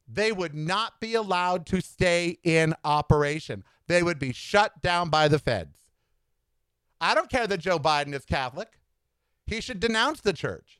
they 0.07 0.31
would 0.31 0.55
not 0.55 1.01
be 1.01 1.13
allowed 1.13 1.65
to 1.65 1.81
stay 1.81 2.37
in 2.45 2.73
operation. 2.85 3.65
They 3.87 4.01
would 4.01 4.17
be 4.17 4.31
shut 4.31 4.81
down 4.81 5.09
by 5.09 5.27
the 5.27 5.39
feds. 5.39 5.77
I 7.01 7.13
don't 7.13 7.29
care 7.29 7.47
that 7.47 7.59
Joe 7.59 7.79
Biden 7.79 8.13
is 8.13 8.23
Catholic. 8.23 8.77
He 9.51 9.59
should 9.59 9.81
denounce 9.81 10.21
the 10.21 10.31
church. 10.31 10.79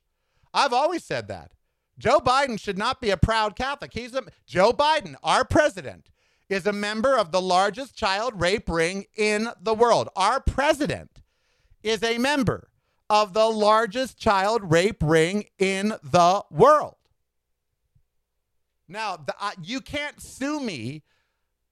I've 0.54 0.72
always 0.72 1.04
said 1.04 1.28
that. 1.28 1.51
Joe 2.00 2.20
Biden 2.20 2.58
should 2.58 2.78
not 2.78 3.01
be 3.01 3.10
a 3.10 3.18
proud 3.18 3.58
Catholic. 3.58 3.94
He's 3.94 4.16
a 4.16 4.24
Joe 4.48 4.72
Biden, 4.72 5.16
our 5.22 5.44
president, 5.44 6.10
is 6.48 6.66
a 6.66 6.72
member 6.72 7.18
of 7.18 7.34
the 7.34 7.42
largest 7.42 7.98
child 7.98 8.40
rape 8.40 8.70
ring 8.70 9.08
in 9.18 9.50
the 9.62 9.74
world. 9.74 10.08
Our 10.16 10.40
president 10.40 11.22
is 11.84 12.01
a 12.01 12.18
member 12.18 12.70
of 13.10 13.34
the 13.34 13.48
largest 13.48 14.18
child 14.18 14.72
rape 14.72 15.04
ring 15.04 15.48
in 15.60 15.90
the 16.01 16.44
world. 16.50 16.96
Now, 18.88 19.18
the, 19.18 19.36
uh, 19.38 19.51
you 19.62 19.82
can't 19.82 20.22
sue 20.22 20.62
me 20.62 21.04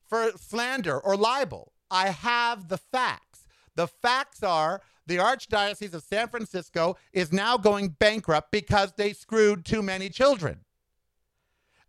for 0.06 0.32
slander 0.36 1.00
or 1.00 1.16
libel. 1.16 1.72
I 1.90 2.10
have 2.10 2.68
the 2.68 2.78
facts. 2.78 3.48
The 3.76 3.88
facts 3.88 4.44
are 4.44 4.82
the 5.10 5.18
Archdiocese 5.18 5.94
of 5.94 6.04
San 6.04 6.30
Francisco 6.30 6.96
is 7.12 7.34
now 7.34 7.58
going 7.58 7.90
bankrupt 7.90 8.52
because 8.52 8.94
they 8.96 9.12
screwed 9.12 9.66
too 9.66 9.82
many 9.82 10.08
children. 10.08 10.60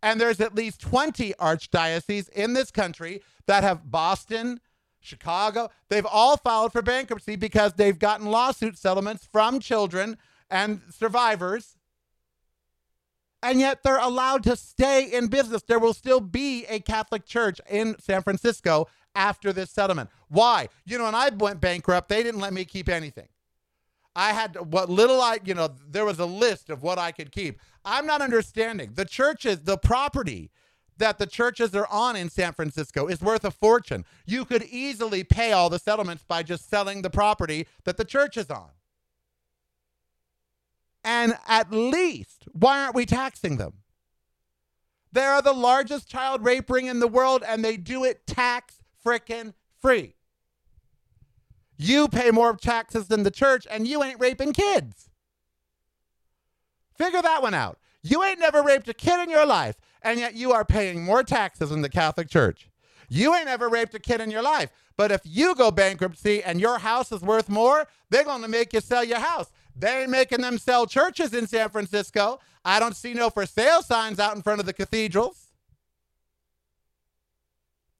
And 0.03 0.19
there's 0.19 0.41
at 0.41 0.55
least 0.55 0.81
20 0.81 1.35
archdioceses 1.39 2.27
in 2.29 2.53
this 2.53 2.71
country 2.71 3.21
that 3.45 3.63
have 3.63 3.91
Boston, 3.91 4.59
Chicago, 4.99 5.69
they've 5.89 6.05
all 6.05 6.37
filed 6.37 6.71
for 6.71 6.81
bankruptcy 6.81 7.35
because 7.35 7.73
they've 7.73 7.97
gotten 7.97 8.25
lawsuit 8.25 8.77
settlements 8.77 9.27
from 9.31 9.59
children 9.59 10.17
and 10.49 10.81
survivors. 10.89 11.77
And 13.43 13.59
yet 13.59 13.83
they're 13.83 13.99
allowed 13.99 14.43
to 14.43 14.55
stay 14.55 15.05
in 15.05 15.27
business. 15.27 15.63
There 15.63 15.79
will 15.79 15.93
still 15.93 16.19
be 16.19 16.65
a 16.65 16.79
Catholic 16.79 17.25
church 17.25 17.59
in 17.69 17.97
San 17.99 18.21
Francisco 18.23 18.87
after 19.15 19.51
this 19.53 19.69
settlement. 19.69 20.09
Why? 20.29 20.69
You 20.85 20.97
know, 20.97 21.05
when 21.05 21.15
I 21.15 21.29
went 21.29 21.61
bankrupt, 21.61 22.09
they 22.09 22.23
didn't 22.23 22.41
let 22.41 22.53
me 22.53 22.65
keep 22.65 22.89
anything. 22.89 23.27
I 24.15 24.33
had 24.33 24.57
what 24.71 24.89
little 24.89 25.21
I, 25.21 25.39
you 25.43 25.53
know, 25.53 25.69
there 25.87 26.05
was 26.05 26.19
a 26.19 26.25
list 26.25 26.69
of 26.69 26.83
what 26.83 26.97
I 26.97 27.11
could 27.11 27.31
keep. 27.31 27.59
I'm 27.85 28.05
not 28.05 28.21
understanding. 28.21 28.91
The 28.95 29.05
churches, 29.05 29.61
the 29.61 29.77
property 29.77 30.51
that 30.97 31.17
the 31.17 31.25
churches 31.25 31.73
are 31.73 31.87
on 31.89 32.15
in 32.15 32.29
San 32.29 32.53
Francisco 32.53 33.07
is 33.07 33.21
worth 33.21 33.45
a 33.45 33.51
fortune. 33.51 34.05
You 34.25 34.45
could 34.45 34.63
easily 34.63 35.23
pay 35.23 35.51
all 35.51 35.69
the 35.69 35.79
settlements 35.79 36.23
by 36.23 36.43
just 36.43 36.69
selling 36.69 37.01
the 37.01 37.09
property 37.09 37.67
that 37.85 37.97
the 37.97 38.05
church 38.05 38.37
is 38.37 38.49
on. 38.49 38.69
And 41.03 41.35
at 41.47 41.71
least, 41.71 42.45
why 42.51 42.83
aren't 42.83 42.95
we 42.95 43.05
taxing 43.05 43.57
them? 43.57 43.73
They 45.11 45.23
are 45.23 45.41
the 45.41 45.53
largest 45.53 46.07
child 46.07 46.45
rape 46.45 46.69
ring 46.69 46.85
in 46.85 46.99
the 46.99 47.07
world, 47.07 47.43
and 47.45 47.65
they 47.65 47.77
do 47.77 48.03
it 48.03 48.27
tax 48.27 48.80
freaking 49.05 49.53
free. 49.79 50.15
You 51.77 52.07
pay 52.07 52.31
more 52.31 52.55
taxes 52.55 53.07
than 53.07 53.23
the 53.23 53.31
church, 53.31 53.65
and 53.69 53.87
you 53.87 54.03
ain't 54.03 54.19
raping 54.19 54.53
kids. 54.53 55.09
Figure 56.95 57.21
that 57.21 57.41
one 57.41 57.55
out. 57.55 57.79
You 58.03 58.23
ain't 58.23 58.39
never 58.39 58.61
raped 58.61 58.87
a 58.89 58.93
kid 58.93 59.19
in 59.23 59.29
your 59.29 59.45
life, 59.45 59.75
and 60.01 60.19
yet 60.19 60.35
you 60.35 60.51
are 60.51 60.65
paying 60.65 61.03
more 61.03 61.23
taxes 61.23 61.69
than 61.69 61.81
the 61.81 61.89
Catholic 61.89 62.29
Church. 62.29 62.69
You 63.09 63.35
ain't 63.35 63.47
ever 63.47 63.67
raped 63.67 63.93
a 63.95 63.99
kid 63.99 64.21
in 64.21 64.31
your 64.31 64.41
life, 64.43 64.69
but 64.95 65.11
if 65.11 65.21
you 65.23 65.55
go 65.55 65.71
bankruptcy 65.71 66.43
and 66.43 66.61
your 66.61 66.77
house 66.77 67.11
is 67.11 67.21
worth 67.21 67.49
more, 67.49 67.87
they're 68.09 68.23
going 68.23 68.43
to 68.43 68.47
make 68.47 68.73
you 68.73 68.81
sell 68.81 69.03
your 69.03 69.19
house. 69.19 69.51
They 69.75 70.03
ain't 70.03 70.11
making 70.11 70.41
them 70.41 70.57
sell 70.57 70.85
churches 70.85 71.33
in 71.33 71.47
San 71.47 71.69
Francisco. 71.69 72.39
I 72.63 72.79
don't 72.79 72.95
see 72.95 73.13
no 73.13 73.29
for 73.29 73.45
sale 73.45 73.81
signs 73.81 74.19
out 74.19 74.35
in 74.35 74.41
front 74.41 74.59
of 74.59 74.65
the 74.65 74.73
cathedrals. 74.73 75.40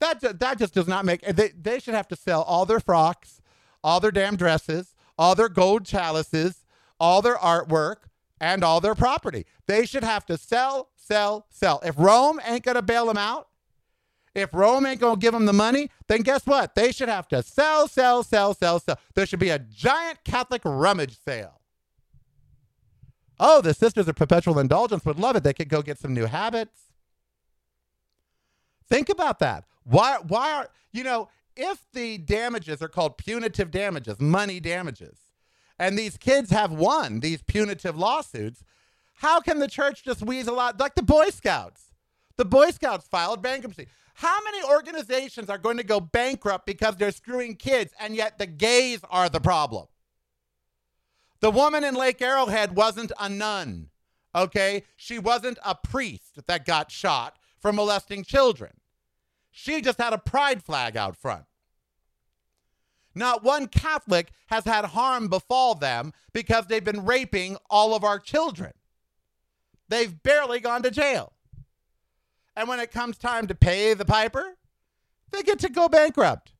That 0.01 0.39
that 0.39 0.57
just 0.57 0.73
does 0.73 0.87
not 0.87 1.05
make. 1.05 1.21
They 1.21 1.49
they 1.49 1.79
should 1.79 1.93
have 1.93 2.07
to 2.07 2.15
sell 2.15 2.41
all 2.41 2.65
their 2.65 2.79
frocks, 2.79 3.39
all 3.83 3.99
their 3.99 4.11
damn 4.11 4.35
dresses, 4.35 4.95
all 5.17 5.35
their 5.35 5.47
gold 5.47 5.85
chalices, 5.85 6.65
all 6.99 7.21
their 7.21 7.37
artwork, 7.37 7.97
and 8.39 8.63
all 8.63 8.81
their 8.81 8.95
property. 8.95 9.45
They 9.67 9.85
should 9.85 10.03
have 10.03 10.25
to 10.25 10.39
sell, 10.39 10.89
sell, 10.95 11.45
sell. 11.51 11.79
If 11.85 11.99
Rome 11.99 12.41
ain't 12.43 12.63
gonna 12.63 12.81
bail 12.81 13.05
them 13.05 13.17
out, 13.17 13.49
if 14.33 14.51
Rome 14.55 14.87
ain't 14.87 14.99
gonna 14.99 15.17
give 15.17 15.33
them 15.33 15.45
the 15.45 15.53
money, 15.53 15.91
then 16.07 16.21
guess 16.21 16.47
what? 16.47 16.73
They 16.73 16.91
should 16.91 17.09
have 17.09 17.27
to 17.27 17.43
sell, 17.43 17.87
sell, 17.87 18.23
sell, 18.23 18.55
sell, 18.55 18.79
sell. 18.79 18.99
There 19.13 19.27
should 19.27 19.39
be 19.39 19.49
a 19.49 19.59
giant 19.59 20.23
Catholic 20.23 20.63
rummage 20.65 21.15
sale. 21.23 21.61
Oh, 23.39 23.61
the 23.61 23.75
Sisters 23.75 24.07
of 24.07 24.15
Perpetual 24.15 24.57
Indulgence 24.57 25.05
would 25.05 25.19
love 25.19 25.35
it. 25.35 25.43
They 25.43 25.53
could 25.53 25.69
go 25.69 25.83
get 25.83 25.99
some 25.99 26.15
new 26.15 26.25
habits. 26.25 26.79
Think 28.89 29.09
about 29.09 29.37
that. 29.39 29.65
Why 29.83 30.17
why 30.27 30.53
are 30.53 30.69
you 30.91 31.03
know, 31.03 31.29
if 31.55 31.85
the 31.93 32.17
damages 32.17 32.81
are 32.81 32.87
called 32.87 33.17
punitive 33.17 33.71
damages, 33.71 34.19
money 34.19 34.59
damages, 34.59 35.17
and 35.79 35.97
these 35.97 36.17
kids 36.17 36.51
have 36.51 36.71
won 36.71 37.19
these 37.21 37.41
punitive 37.41 37.97
lawsuits, 37.97 38.63
how 39.15 39.39
can 39.39 39.59
the 39.59 39.67
church 39.67 40.03
just 40.03 40.21
weasel 40.21 40.59
out 40.59 40.79
like 40.79 40.95
the 40.95 41.03
Boy 41.03 41.29
Scouts? 41.29 41.93
The 42.37 42.45
Boy 42.45 42.71
Scouts 42.71 43.07
filed 43.07 43.41
bankruptcy. 43.41 43.87
How 44.15 44.39
many 44.43 44.63
organizations 44.63 45.49
are 45.49 45.57
going 45.57 45.77
to 45.77 45.83
go 45.83 45.99
bankrupt 45.99 46.65
because 46.65 46.95
they're 46.95 47.11
screwing 47.11 47.55
kids 47.55 47.93
and 47.99 48.15
yet 48.15 48.37
the 48.37 48.45
gays 48.45 48.99
are 49.09 49.29
the 49.29 49.39
problem? 49.39 49.87
The 51.39 51.51
woman 51.51 51.83
in 51.83 51.95
Lake 51.95 52.21
Arrowhead 52.21 52.75
wasn't 52.75 53.11
a 53.19 53.27
nun, 53.27 53.89
okay? 54.35 54.83
She 54.95 55.17
wasn't 55.17 55.57
a 55.65 55.73
priest 55.73 56.45
that 56.45 56.65
got 56.65 56.91
shot 56.91 57.37
for 57.59 57.73
molesting 57.73 58.23
children. 58.23 58.73
She 59.51 59.81
just 59.81 59.99
had 59.99 60.13
a 60.13 60.17
pride 60.17 60.63
flag 60.63 60.95
out 60.95 61.15
front. 61.15 61.43
Not 63.13 63.43
one 63.43 63.67
Catholic 63.67 64.31
has 64.47 64.63
had 64.63 64.85
harm 64.85 65.27
befall 65.27 65.75
them 65.75 66.13
because 66.33 66.67
they've 66.67 66.83
been 66.83 67.05
raping 67.05 67.57
all 67.69 67.93
of 67.93 68.03
our 68.03 68.17
children. 68.17 68.71
They've 69.89 70.23
barely 70.23 70.61
gone 70.61 70.83
to 70.83 70.91
jail. 70.91 71.33
And 72.55 72.69
when 72.69 72.79
it 72.79 72.91
comes 72.91 73.17
time 73.17 73.47
to 73.47 73.55
pay 73.55 73.93
the 73.93 74.05
piper, 74.05 74.57
they 75.31 75.43
get 75.43 75.59
to 75.59 75.69
go 75.69 75.89
bankrupt. 75.89 76.53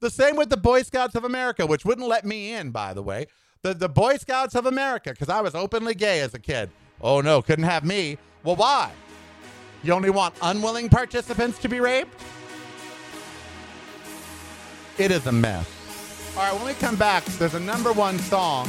The 0.00 0.10
same 0.10 0.36
with 0.36 0.50
the 0.50 0.56
Boy 0.56 0.82
Scouts 0.82 1.14
of 1.14 1.24
America, 1.24 1.66
which 1.66 1.84
wouldn't 1.84 2.06
let 2.06 2.24
me 2.24 2.52
in, 2.52 2.70
by 2.70 2.94
the 2.94 3.02
way. 3.02 3.26
The, 3.62 3.74
the 3.74 3.88
Boy 3.88 4.18
Scouts 4.18 4.54
of 4.54 4.66
America, 4.66 5.10
because 5.10 5.28
I 5.28 5.40
was 5.40 5.54
openly 5.54 5.94
gay 5.94 6.20
as 6.20 6.34
a 6.34 6.38
kid. 6.38 6.70
Oh 7.00 7.20
no, 7.20 7.42
couldn't 7.42 7.64
have 7.64 7.84
me. 7.84 8.18
Well, 8.44 8.56
why? 8.56 8.92
You 9.86 9.92
only 9.92 10.10
want 10.10 10.34
unwilling 10.42 10.88
participants 10.88 11.60
to 11.60 11.68
be 11.68 11.78
raped? 11.78 12.20
It 14.98 15.12
is 15.12 15.28
a 15.28 15.32
mess. 15.32 15.70
All 16.36 16.42
right, 16.42 16.52
when 16.52 16.66
we 16.66 16.74
come 16.74 16.96
back, 16.96 17.24
there's 17.38 17.54
a 17.54 17.60
number 17.60 17.92
one 17.92 18.18
song 18.18 18.68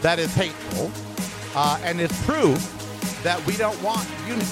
that 0.00 0.20
is 0.20 0.32
hateful 0.32 0.92
uh, 1.56 1.80
and 1.82 2.00
is 2.00 2.12
proof 2.22 2.56
that 3.24 3.44
we 3.46 3.56
don't 3.56 3.80
want 3.82 4.08
unity. 4.28 4.46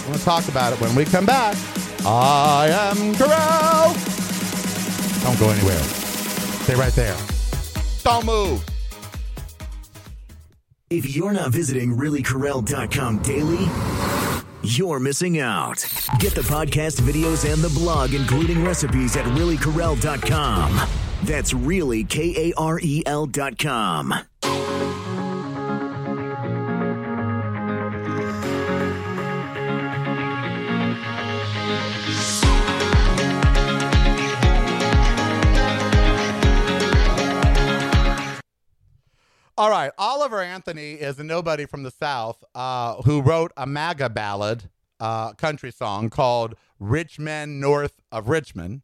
We're 0.00 0.06
going 0.06 0.18
to 0.18 0.24
talk 0.24 0.48
about 0.48 0.72
it 0.72 0.80
when 0.80 0.94
we 0.94 1.04
come 1.04 1.26
back. 1.26 1.58
I 2.06 2.68
am 2.70 3.14
Karel. 3.14 3.92
Don't 5.24 5.38
go 5.38 5.50
anywhere. 5.50 5.82
Stay 6.62 6.74
right 6.74 6.92
there. 6.94 7.18
Don't 8.02 8.24
move. 8.24 8.64
If 10.88 11.14
you're 11.14 11.32
not 11.32 11.50
visiting 11.50 11.96
reallykarel.com 11.96 13.18
daily, 13.22 14.01
you're 14.62 15.00
missing 15.00 15.40
out. 15.40 15.84
Get 16.18 16.34
the 16.34 16.42
podcast 16.42 17.00
videos 17.00 17.50
and 17.50 17.62
the 17.62 17.70
blog, 17.70 18.14
including 18.14 18.64
recipes 18.64 19.16
at 19.16 19.24
reallykarel.com. 19.26 20.80
That's 21.24 21.54
really 21.54 22.04
K 22.04 22.50
A 22.50 22.54
R 22.56 22.80
E 22.82 23.02
L.com. 23.06 24.31
All 39.62 39.70
right, 39.70 39.92
Oliver 39.96 40.42
Anthony 40.42 40.94
is 40.94 41.20
a 41.20 41.22
nobody 41.22 41.66
from 41.66 41.84
the 41.84 41.92
South 41.92 42.42
uh, 42.52 43.00
who 43.02 43.22
wrote 43.22 43.52
a 43.56 43.64
MAGA 43.64 44.10
ballad, 44.10 44.68
uh, 44.98 45.34
country 45.34 45.70
song 45.70 46.10
called 46.10 46.56
"Rich 46.80 47.20
Men 47.20 47.60
North 47.60 48.02
of 48.10 48.28
Richmond," 48.28 48.82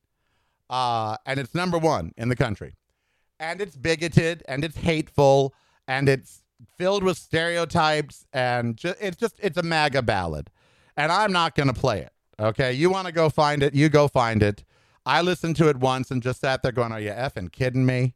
uh, 0.70 1.16
and 1.26 1.40
it's 1.40 1.52
number 1.52 1.78
one 1.78 2.12
in 2.16 2.28
the 2.28 2.36
country. 2.36 2.76
And 3.40 3.60
it's 3.60 3.74
bigoted, 3.74 4.44
and 4.46 4.62
it's 4.62 4.76
hateful, 4.76 5.52
and 5.88 6.08
it's 6.08 6.44
filled 6.76 7.02
with 7.02 7.18
stereotypes, 7.18 8.24
and 8.32 8.76
ju- 8.76 8.94
it's 9.00 9.16
just 9.16 9.34
it's 9.42 9.58
a 9.58 9.64
MAGA 9.64 10.02
ballad. 10.02 10.48
And 10.96 11.10
I'm 11.10 11.32
not 11.32 11.56
going 11.56 11.66
to 11.66 11.74
play 11.74 12.02
it. 12.02 12.12
Okay, 12.38 12.72
you 12.72 12.88
want 12.88 13.08
to 13.08 13.12
go 13.12 13.28
find 13.30 13.64
it? 13.64 13.74
You 13.74 13.88
go 13.88 14.06
find 14.06 14.44
it. 14.44 14.62
I 15.04 15.22
listened 15.22 15.56
to 15.56 15.68
it 15.70 15.78
once 15.78 16.12
and 16.12 16.22
just 16.22 16.40
sat 16.40 16.62
there 16.62 16.70
going, 16.70 16.92
"Are 16.92 17.00
you 17.00 17.10
effing 17.10 17.50
kidding 17.50 17.84
me?" 17.84 18.14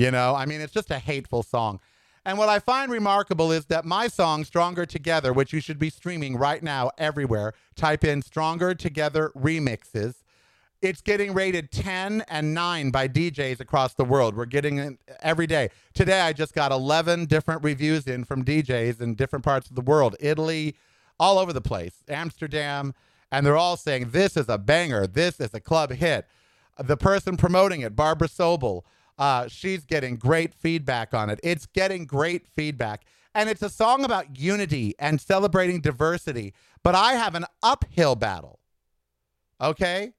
You 0.00 0.10
know, 0.10 0.34
I 0.34 0.46
mean, 0.46 0.62
it's 0.62 0.72
just 0.72 0.90
a 0.90 0.98
hateful 0.98 1.42
song. 1.42 1.78
And 2.24 2.38
what 2.38 2.48
I 2.48 2.58
find 2.58 2.90
remarkable 2.90 3.52
is 3.52 3.66
that 3.66 3.84
my 3.84 4.08
song, 4.08 4.44
Stronger 4.44 4.86
Together, 4.86 5.30
which 5.30 5.52
you 5.52 5.60
should 5.60 5.78
be 5.78 5.90
streaming 5.90 6.38
right 6.38 6.62
now 6.62 6.90
everywhere, 6.96 7.52
type 7.76 8.02
in 8.02 8.22
Stronger 8.22 8.74
Together 8.74 9.30
remixes. 9.36 10.14
It's 10.80 11.02
getting 11.02 11.34
rated 11.34 11.70
10 11.70 12.24
and 12.28 12.54
9 12.54 12.90
by 12.90 13.08
DJs 13.08 13.60
across 13.60 13.92
the 13.92 14.06
world. 14.06 14.34
We're 14.34 14.46
getting 14.46 14.78
it 14.78 14.98
every 15.20 15.46
day. 15.46 15.68
Today, 15.92 16.22
I 16.22 16.32
just 16.32 16.54
got 16.54 16.72
11 16.72 17.26
different 17.26 17.62
reviews 17.62 18.06
in 18.06 18.24
from 18.24 18.42
DJs 18.42 19.02
in 19.02 19.16
different 19.16 19.44
parts 19.44 19.68
of 19.68 19.76
the 19.76 19.82
world 19.82 20.16
Italy, 20.18 20.76
all 21.18 21.38
over 21.38 21.52
the 21.52 21.60
place, 21.60 21.96
Amsterdam, 22.08 22.94
and 23.30 23.44
they're 23.44 23.58
all 23.58 23.76
saying, 23.76 24.12
This 24.12 24.38
is 24.38 24.48
a 24.48 24.56
banger. 24.56 25.06
This 25.06 25.40
is 25.40 25.52
a 25.52 25.60
club 25.60 25.92
hit. 25.92 26.26
The 26.78 26.96
person 26.96 27.36
promoting 27.36 27.82
it, 27.82 27.94
Barbara 27.94 28.28
Sobel, 28.28 28.84
uh, 29.20 29.46
she's 29.48 29.84
getting 29.84 30.16
great 30.16 30.54
feedback 30.54 31.12
on 31.12 31.28
it. 31.28 31.38
It's 31.44 31.66
getting 31.66 32.06
great 32.06 32.48
feedback. 32.48 33.04
And 33.34 33.50
it's 33.50 33.62
a 33.62 33.68
song 33.68 34.02
about 34.02 34.38
unity 34.38 34.94
and 34.98 35.20
celebrating 35.20 35.82
diversity. 35.82 36.54
But 36.82 36.94
I 36.94 37.12
have 37.12 37.34
an 37.34 37.44
uphill 37.62 38.16
battle. 38.16 38.58
Okay? 39.60 40.14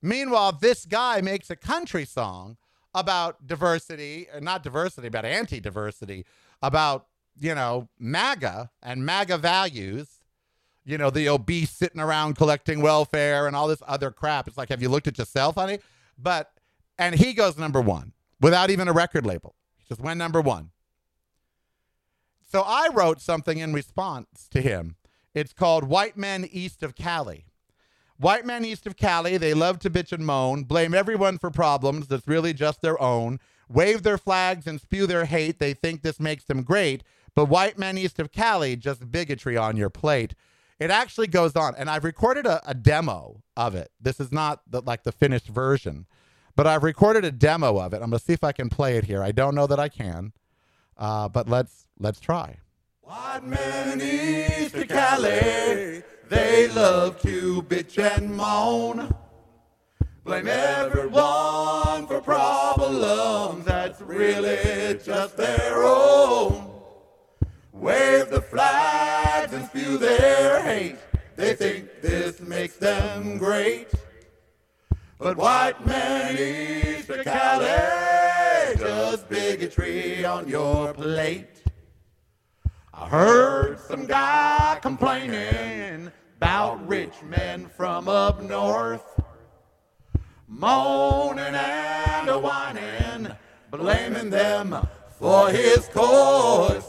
Meanwhile, 0.00 0.58
this 0.60 0.86
guy 0.86 1.20
makes 1.20 1.50
a 1.50 1.56
country 1.56 2.06
song 2.06 2.56
about 2.94 3.46
diversity, 3.46 4.26
or 4.32 4.40
not 4.40 4.62
diversity, 4.62 5.10
but 5.10 5.26
anti 5.26 5.60
diversity, 5.60 6.24
about, 6.62 7.06
you 7.38 7.54
know, 7.54 7.88
MAGA 7.98 8.70
and 8.82 9.04
MAGA 9.04 9.36
values, 9.38 10.08
you 10.86 10.96
know, 10.96 11.10
the 11.10 11.28
obese 11.28 11.70
sitting 11.70 12.00
around 12.00 12.36
collecting 12.36 12.80
welfare 12.80 13.46
and 13.46 13.54
all 13.54 13.68
this 13.68 13.82
other 13.86 14.10
crap. 14.10 14.48
It's 14.48 14.56
like, 14.56 14.70
have 14.70 14.80
you 14.80 14.88
looked 14.88 15.06
at 15.06 15.18
yourself, 15.18 15.56
honey? 15.56 15.80
But, 16.16 16.50
and 16.98 17.14
he 17.14 17.34
goes 17.34 17.58
number 17.58 17.82
one 17.82 18.14
without 18.40 18.70
even 18.70 18.88
a 18.88 18.92
record 18.92 19.26
label. 19.26 19.54
He 19.76 19.84
just 19.88 20.00
went 20.00 20.18
number 20.18 20.40
one. 20.40 20.70
So 22.50 22.62
I 22.62 22.88
wrote 22.92 23.20
something 23.20 23.58
in 23.58 23.72
response 23.72 24.48
to 24.50 24.60
him. 24.60 24.96
It's 25.34 25.52
called 25.52 25.84
White 25.84 26.16
Men 26.16 26.48
East 26.50 26.82
of 26.82 26.94
Cali. 26.94 27.44
White 28.18 28.44
men 28.44 28.64
east 28.64 28.84
of 28.84 28.96
Cali, 28.96 29.36
they 29.36 29.54
love 29.54 29.78
to 29.78 29.90
bitch 29.90 30.10
and 30.10 30.26
moan, 30.26 30.64
blame 30.64 30.92
everyone 30.92 31.38
for 31.38 31.50
problems 31.50 32.08
that's 32.08 32.26
really 32.26 32.52
just 32.52 32.82
their 32.82 33.00
own, 33.00 33.38
wave 33.68 34.02
their 34.02 34.18
flags 34.18 34.66
and 34.66 34.80
spew 34.80 35.06
their 35.06 35.24
hate. 35.24 35.60
They 35.60 35.72
think 35.72 36.02
this 36.02 36.18
makes 36.18 36.42
them 36.42 36.64
great, 36.64 37.04
but 37.36 37.44
white 37.44 37.78
men 37.78 37.96
east 37.96 38.18
of 38.18 38.32
Cali, 38.32 38.74
just 38.74 39.12
bigotry 39.12 39.56
on 39.56 39.76
your 39.76 39.88
plate. 39.88 40.34
It 40.80 40.90
actually 40.90 41.28
goes 41.28 41.54
on, 41.54 41.76
and 41.76 41.88
I've 41.88 42.02
recorded 42.02 42.44
a, 42.44 42.60
a 42.68 42.74
demo 42.74 43.42
of 43.56 43.76
it. 43.76 43.92
This 44.00 44.18
is 44.18 44.32
not 44.32 44.62
the, 44.68 44.80
like 44.80 45.04
the 45.04 45.12
finished 45.12 45.46
version, 45.46 46.06
but 46.58 46.66
I've 46.66 46.82
recorded 46.82 47.24
a 47.24 47.30
demo 47.30 47.78
of 47.78 47.94
it. 47.94 48.02
I'm 48.02 48.10
gonna 48.10 48.18
see 48.18 48.32
if 48.32 48.42
I 48.42 48.50
can 48.50 48.68
play 48.68 48.96
it 48.96 49.04
here. 49.04 49.22
I 49.22 49.30
don't 49.30 49.54
know 49.54 49.68
that 49.68 49.78
I 49.78 49.88
can, 49.88 50.32
uh, 50.96 51.28
but 51.28 51.48
let's 51.48 51.86
let's 52.00 52.18
try. 52.18 52.56
White 53.02 53.44
men 53.44 54.00
east 54.00 54.74
of 54.74 54.88
Cali, 54.88 56.02
they 56.28 56.66
love 56.74 57.22
to 57.22 57.62
bitch 57.62 57.96
and 58.02 58.34
moan. 58.34 59.14
Blame 60.24 60.48
everyone 60.48 62.08
for 62.08 62.20
problems 62.20 63.64
that's 63.64 64.00
really 64.00 64.98
just 64.98 65.36
their 65.36 65.84
own. 65.84 66.72
Wave 67.72 68.30
the 68.30 68.42
flags 68.42 69.52
and 69.52 69.64
spew 69.66 69.96
their 69.96 70.60
hate. 70.60 70.96
They 71.36 71.54
think 71.54 72.02
this 72.02 72.40
makes 72.40 72.74
them 72.74 73.38
great. 73.38 73.86
But 75.18 75.36
white 75.36 75.84
men 75.84 76.38
east 76.38 77.10
of 77.10 77.24
Cali, 77.24 78.76
just 78.78 79.28
bigotry 79.28 80.24
on 80.24 80.48
your 80.48 80.94
plate. 80.94 81.64
I 82.94 83.08
heard 83.08 83.80
some 83.80 84.06
guy 84.06 84.78
complaining 84.80 86.12
about 86.36 86.86
rich 86.86 87.14
men 87.24 87.66
from 87.66 88.08
up 88.08 88.40
north, 88.40 89.20
moaning 90.46 91.52
and 91.52 92.28
a 92.28 92.38
whining, 92.38 93.32
blaming 93.72 94.30
them 94.30 94.86
for 95.18 95.50
his 95.50 95.88
course. 95.88 96.88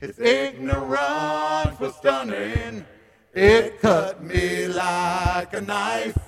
His 0.00 0.18
ignorance 0.18 1.78
was 1.78 1.94
stunning, 1.96 2.86
it 3.34 3.78
cut 3.82 4.24
me 4.24 4.68
like 4.68 5.52
a 5.52 5.60
knife. 5.60 6.25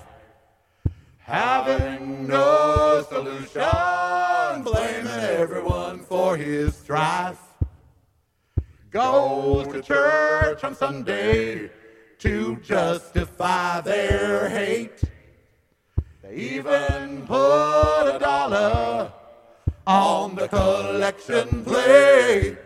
Having 1.29 2.27
no 2.27 3.05
solution, 3.07 4.63
blaming 4.63 5.13
everyone 5.13 5.99
for 5.99 6.39
his 6.39 6.75
strife 6.75 7.39
goes 8.91 9.67
to 9.69 9.83
church 9.83 10.65
on 10.65 10.75
Sunday 10.75 11.69
to 12.21 12.57
justify 12.65 13.83
their 13.83 14.49
hate. 14.49 15.03
They 16.23 16.35
even 16.35 17.27
put 17.27 18.07
a 18.07 18.19
dollar 18.19 19.13
on 19.87 20.35
the 20.35 20.49
collection 20.49 21.63
plate, 21.63 22.57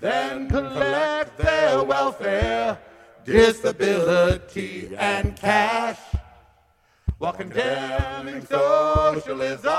then 0.00 0.48
collect 0.48 1.38
their 1.38 1.84
welfare, 1.84 2.80
disability, 3.24 4.90
and 4.96 5.36
cash. 5.36 6.00
While 7.24 7.32
condemning 7.32 8.44
socialism, 8.44 9.72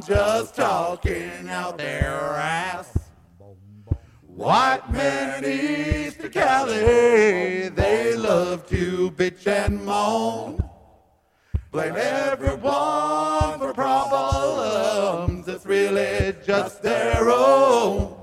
just 0.00 0.54
talking 0.54 1.50
out 1.50 1.76
their 1.76 2.14
ass. 2.14 2.96
White 4.22 4.90
men 4.90 5.44
in 5.44 6.06
east 6.06 6.32
Cali, 6.32 7.68
they 7.68 8.16
love 8.16 8.66
to 8.68 9.10
bitch 9.10 9.46
and 9.46 9.84
moan. 9.84 10.64
Blame 11.72 11.94
everyone 11.94 13.58
for 13.58 13.74
problems 13.74 15.44
that's 15.44 15.66
really 15.66 16.34
just 16.42 16.82
their 16.82 17.28
own. 17.28 18.16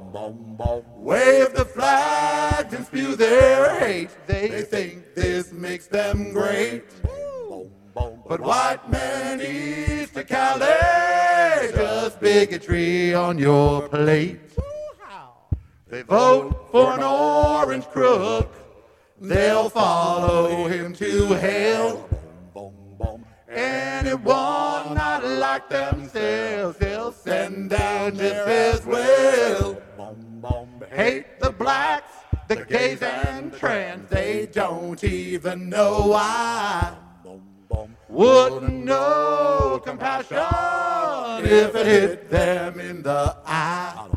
Wave 0.98 1.54
the 1.54 1.66
flags 1.66 2.74
and 2.74 2.84
spew 2.84 3.16
their 3.16 3.80
hate. 3.80 4.10
They 4.26 4.64
think 4.64 5.14
this 5.14 5.52
makes 5.54 5.86
them 5.86 6.34
great. 6.34 6.82
But 8.26 8.40
white 8.40 8.90
men 8.90 9.42
east 9.42 10.16
of 10.16 10.28
Cali, 10.28 10.66
just 11.76 12.20
bigotry 12.22 13.14
on 13.14 13.38
your 13.38 13.90
plate. 13.90 14.40
They 15.88 16.04
vote 16.04 16.70
for 16.72 16.94
an 16.94 17.04
orange 17.04 17.86
crook, 17.86 18.56
they'll 19.20 19.70
follow 19.70 20.68
him 20.68 20.94
to 20.94 21.28
hell. 21.34 22.10
Anyone 23.50 24.96
not 24.96 25.24
like 25.24 25.70
themselves, 25.70 26.78
they'll 26.78 27.12
send 27.12 27.70
down 27.72 28.16
just 28.18 28.48
as 28.48 28.86
well. 28.86 29.82
Hate 30.92 31.40
the 31.40 31.52
blacks, 31.52 32.14
the 32.48 32.56
gays 32.56 33.02
and 33.02 33.54
trans, 33.54 34.10
they 34.10 34.48
don't 34.52 35.04
even 35.04 35.70
know 35.70 36.08
why. 36.08 36.96
Wouldn't 38.14 38.86
know 38.86 39.82
compassion 39.84 40.38
if 41.44 41.74
it 41.74 41.88
hit 41.88 42.30
them 42.30 42.80
in 42.80 43.02
the 43.02 43.36
eye. 43.44 44.08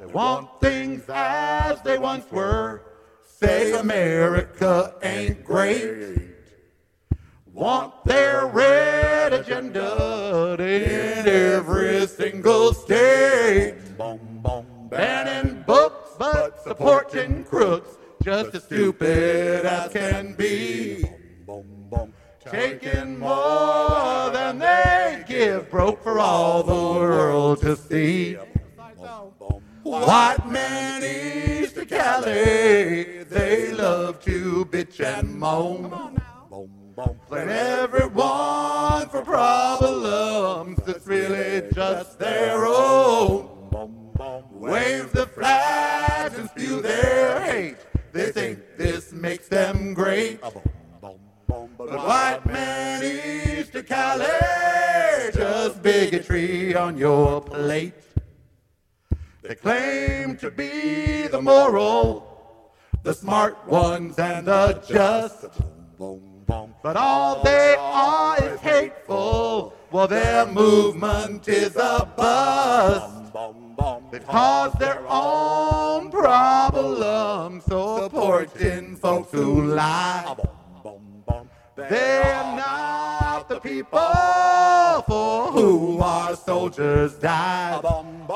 They 0.00 0.06
want 0.06 0.48
things 0.58 1.02
as 1.10 1.82
they 1.82 1.98
once 1.98 2.24
were. 2.32 2.84
Say 3.26 3.78
America 3.78 4.94
ain't 5.02 5.44
great. 5.44 6.30
Want 7.52 7.92
their 8.06 8.46
red 8.46 9.34
agenda 9.34 10.56
in 10.58 11.28
every 11.28 12.06
single 12.06 12.72
state. 12.72 13.74
Banning 14.88 15.62
books 15.66 16.12
but 16.18 16.62
supporting 16.62 17.44
crooks, 17.44 17.98
just 18.22 18.54
as 18.54 18.64
stupid 18.64 19.66
as 19.66 19.92
can 19.92 20.32
be. 20.32 21.04
Taking 22.50 23.18
more 23.18 24.30
than 24.30 24.58
they 24.58 25.24
give, 25.26 25.70
broke 25.70 26.02
for 26.02 26.18
all 26.18 26.62
the 26.62 26.74
world 26.74 27.60
to 27.60 27.76
see. 27.76 28.34
White 29.82 30.46
man 30.48 31.02
east 31.02 31.76
of 31.76 31.88
Cali, 31.88 33.24
they 33.24 33.72
love 33.72 34.20
to 34.24 34.64
bitch 34.66 35.00
and 35.04 35.38
moan. 35.38 36.20
Blame 37.28 37.48
everyone 37.48 39.08
for 39.08 39.22
problems 39.22 40.78
that's 40.84 41.06
really 41.06 41.70
just 41.72 42.18
their 42.18 42.66
own. 42.66 43.48
Wave 44.50 45.12
the 45.12 45.26
flags 45.26 46.38
and 46.38 46.48
spew 46.50 46.80
their 46.80 47.40
hate. 47.40 47.76
They 48.12 48.30
think 48.30 48.60
this 48.76 49.12
makes 49.12 49.48
them 49.48 49.94
great. 49.94 50.40
But 51.76 51.90
white 51.90 52.46
man 52.46 53.02
east 53.02 53.74
of 53.74 53.86
Cali, 53.86 54.26
just 55.34 55.82
bigotry 55.82 56.74
on 56.74 56.96
your 56.96 57.40
plate. 57.40 57.94
They 59.42 59.54
claim 59.56 60.36
to 60.38 60.50
be 60.50 61.26
the 61.26 61.42
moral, 61.42 62.72
the 63.02 63.12
smart 63.12 63.66
ones 63.66 64.18
and 64.18 64.46
the 64.46 64.82
just. 64.86 65.46
But 66.82 66.96
all 66.96 67.42
they 67.42 67.76
are 67.78 68.42
is 68.42 68.60
hateful. 68.60 69.74
Well, 69.90 70.08
their 70.08 70.46
movement 70.46 71.48
is 71.48 71.76
a 71.76 72.08
bust. 72.16 73.34
They've 74.10 74.26
their 74.78 75.02
own 75.08 76.10
problems, 76.10 77.64
so, 77.64 78.02
supporting 78.04 78.96
folks 78.96 79.32
who 79.32 79.62
lie. 79.62 80.36
They're 81.74 82.56
not 82.56 83.48
the 83.48 83.58
people 83.58 83.98
for 85.06 85.52
whom 85.52 86.02
our 86.02 86.36
soldiers 86.36 87.14
died. 87.14 87.82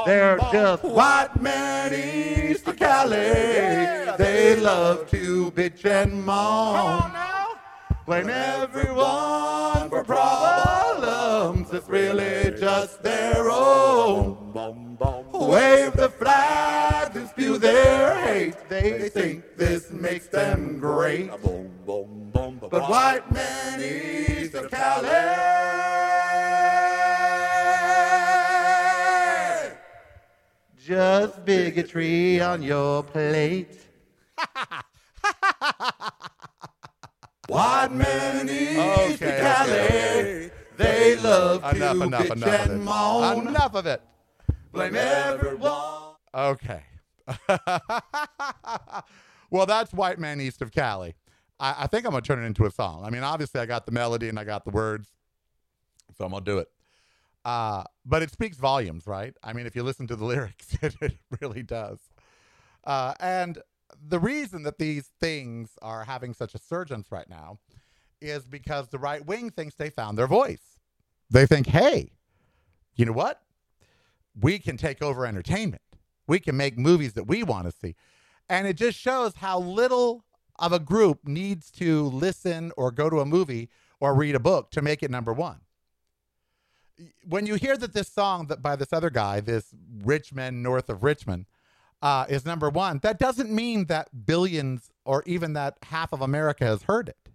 They're 0.07 0.39
just 0.53 0.83
white 0.83 1.41
men 1.41 1.93
east 1.93 2.67
of 2.67 2.77
Cali. 2.77 3.17
They 4.17 4.57
love 4.59 5.11
to 5.11 5.51
bitch 5.51 5.85
and 5.85 6.25
moan. 6.25 7.13
Blame 8.07 8.31
everyone 8.31 9.91
for 9.91 10.03
problems 10.03 11.71
that's 11.71 11.89
really 11.89 12.59
just 12.59 13.03
their 13.03 13.51
own. 13.51 14.55
Wave 15.49 15.93
the 15.95 16.09
flag 16.09 17.15
and 17.17 17.29
spew 17.29 17.59
their 17.59 18.15
hate. 18.27 18.57
They 18.69 19.09
think 19.09 19.57
this 19.57 19.91
makes 19.91 20.27
them 20.27 20.79
great. 20.79 21.31
But 21.87 22.89
white 22.91 23.31
men 23.33 23.81
east 23.81 24.55
of 24.55 24.71
Cali. 24.71 25.09
Just 30.85 31.45
bigotry 31.45 32.41
on 32.41 32.63
your 32.63 33.03
plate. 33.03 33.81
White 37.49 37.93
men 37.93 38.49
east 38.49 38.79
Okay, 39.23 39.37
of 39.37 39.41
Cali. 39.43 39.73
okay. 39.73 40.51
They 40.77 41.17
love 41.17 41.65
Enough, 41.75 41.97
to 41.97 42.03
enough, 42.03 42.23
bitch 42.23 42.33
enough 42.37 42.67
and 42.69 42.85
moan. 42.85 43.49
Enough 43.49 43.75
of 43.75 43.87
it. 43.87 44.03
Blame 44.73 44.97
everyone. 44.97 46.15
Okay. 46.35 46.83
well, 49.51 49.67
that's 49.67 49.93
White 49.93 50.19
Man 50.19 50.41
East 50.41 50.63
of 50.63 50.71
Cali. 50.73 51.15
I, 51.59 51.75
I 51.81 51.87
think 51.87 52.05
I'm 52.05 52.13
going 52.13 52.23
to 52.23 52.27
turn 52.27 52.43
it 52.43 52.47
into 52.47 52.67
a 52.67 52.71
song. 52.71 53.05
I 53.05 53.11
mean, 53.11 53.23
obviously, 53.23 53.61
I 53.61 53.67
got 53.67 53.87
the 53.87 53.93
melody 53.93 54.29
and 54.29 54.39
I 54.39 54.45
got 54.45 54.65
the 54.65 54.71
words, 54.71 55.09
so 56.17 56.25
I'm 56.25 56.31
going 56.31 56.45
to 56.45 56.51
do 56.51 56.59
it. 56.59 56.69
Uh, 57.45 57.85
but 58.05 58.23
it 58.23 58.31
speaks 58.31 58.57
volumes, 58.57 59.07
right? 59.07 59.35
I 59.43 59.53
mean, 59.53 59.67
if 59.67 59.77
you 59.77 59.83
listen 59.83 60.07
to 60.09 60.17
the 60.17 60.25
lyrics, 60.33 60.77
it, 60.83 60.95
it 61.01 61.17
really 61.41 61.63
does. 61.63 61.99
Uh, 62.85 63.15
and 63.21 63.59
the 64.09 64.19
reason 64.19 64.63
that 64.65 64.79
these 64.79 65.11
things 65.21 65.71
are 65.81 66.05
having 66.05 66.35
such 66.35 66.55
a 66.55 66.59
surgence 66.59 67.11
right 67.11 67.29
now 67.29 67.59
is 68.21 68.47
because 68.47 68.89
the 68.89 68.99
right 68.99 69.25
wing 69.25 69.51
thinks 69.51 69.75
they 69.75 69.91
found 69.91 70.19
their 70.19 70.27
voice. 70.27 70.79
They 71.31 71.47
think, 71.47 71.67
hey, 71.67 72.13
you 72.95 73.05
know 73.05 73.13
what? 73.13 73.43
We 74.39 74.59
can 74.59 74.77
take 74.77 75.03
over 75.03 75.27
entertainment. 75.27 75.83
We 76.27 76.41
can 76.41 76.57
make 76.57 76.77
movies 76.77 77.15
that 77.15 77.27
we 77.27 77.43
want 77.43 77.67
to 77.67 77.73
see. 77.73 77.95
And 78.49 78.67
it 78.67 78.77
just 78.77 78.99
shows 78.99 79.37
how 79.37 79.59
little 79.59 80.25
of 80.59 80.73
a 80.73 80.79
group 80.79 81.27
needs 81.27 81.71
to 81.73 82.05
listen 82.05 82.73
or 82.77 82.91
go 82.91 83.11
to 83.11 83.21
a 83.21 83.27
movie 83.27 83.69
or 84.01 84.15
read 84.15 84.35
a 84.35 84.41
book 84.41 84.71
to 84.71 84.83
make 84.83 85.03
it 85.03 85.11
number 85.11 85.33
one. 85.33 85.61
When 87.29 87.47
you 87.47 87.57
hear 87.57 87.77
that 87.77 87.93
this 87.93 88.09
song 88.09 88.47
that 88.47 88.63
by 88.63 88.77
this 88.77 88.93
other 88.93 89.11
guy, 89.11 89.41
this 89.41 89.75
Rich 90.03 90.33
Men 90.33 90.63
North 90.63 90.89
of 90.89 91.03
Richmond, 91.03 91.47
uh, 92.03 92.27
is 92.29 92.45
number 92.45 92.71
one, 92.71 93.01
that 93.03 93.19
doesn't 93.19 93.51
mean 93.51 93.87
that 93.87 94.27
billions 94.27 94.91
or 95.05 95.23
even 95.27 95.55
that 95.55 95.77
half 95.83 96.13
of 96.13 96.21
America 96.21 96.65
has 96.65 96.83
heard 96.83 97.09
it. 97.09 97.31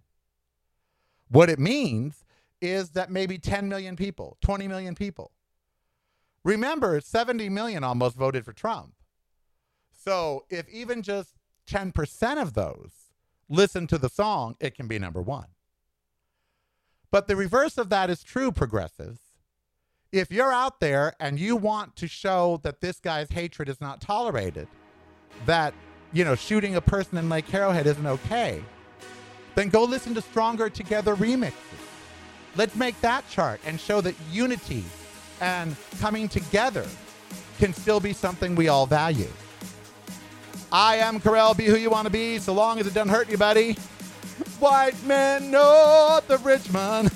What 1.30 1.50
it 1.50 1.60
means 1.60 2.26
is 2.62 2.92
that 2.92 3.10
maybe 3.10 3.38
10 3.38 3.68
million 3.68 3.96
people, 3.96 4.38
20 4.42 4.68
million 4.68 4.96
people, 4.96 5.32
Remember, 6.44 7.00
70 7.00 7.50
million 7.50 7.84
almost 7.84 8.16
voted 8.16 8.46
for 8.46 8.54
Trump. 8.54 8.94
So 9.92 10.46
if 10.50 10.68
even 10.70 11.04
just 11.04 11.36
10% 11.70 12.42
of 12.42 12.54
those 12.54 12.92
listen 13.48 13.86
to 13.88 13.98
the 13.98 14.10
song, 14.10 14.56
it 14.60 14.76
can 14.76 14.88
be 14.88 14.98
number 14.98 15.22
one. 15.22 15.48
But 17.12 17.28
the 17.28 17.36
reverse 17.36 17.78
of 17.78 17.90
that 17.90 18.10
is 18.10 18.24
true, 18.24 18.52
progressives. 18.52 19.20
If 20.12 20.32
you're 20.32 20.52
out 20.52 20.80
there 20.80 21.14
and 21.20 21.40
you 21.40 21.56
want 21.56 21.96
to 21.98 22.08
show 22.08 22.60
that 22.64 22.82
this 22.82 23.00
guy's 23.00 23.30
hatred 23.30 23.70
is 23.70 23.80
not 23.80 24.02
tolerated, 24.02 24.68
that, 25.46 25.74
you 26.12 26.24
know, 26.24 26.36
shooting 26.36 26.76
a 26.76 26.82
person 26.82 27.18
in 27.18 27.30
Lake 27.30 27.54
Arrowhead 27.54 27.88
isn't 27.88 28.08
okay, 28.08 28.64
then 29.56 29.70
go 29.70 29.84
listen 29.84 30.14
to 30.16 30.22
Stronger 30.22 30.70
Together 30.70 31.16
remixes. 31.16 31.54
Let's 32.56 32.76
make 32.76 33.00
that 33.02 33.30
chart 33.30 33.62
and 33.66 33.80
show 33.80 34.02
that 34.02 34.16
unity 34.30 34.84
and 35.42 35.76
coming 36.00 36.30
together 36.30 36.86
can 37.58 37.74
still 37.74 38.00
be 38.00 38.14
something 38.14 38.56
we 38.56 38.70
all 38.70 38.86
value. 38.86 39.28
I 40.72 40.98
am 40.98 41.20
Karel. 41.20 41.54
Be 41.54 41.66
who 41.66 41.76
you 41.76 41.90
want 41.90 42.06
to 42.06 42.12
be, 42.12 42.40
so 42.40 42.54
long 42.54 42.80
as 42.80 42.88
it 42.88 42.94
doesn't 42.94 43.10
hurt 43.10 43.30
you, 43.30 43.38
buddy. 43.38 43.74
White 44.60 45.04
man 45.04 45.52
north 45.52 46.30
of 46.30 46.46
Richmond. 46.46 47.12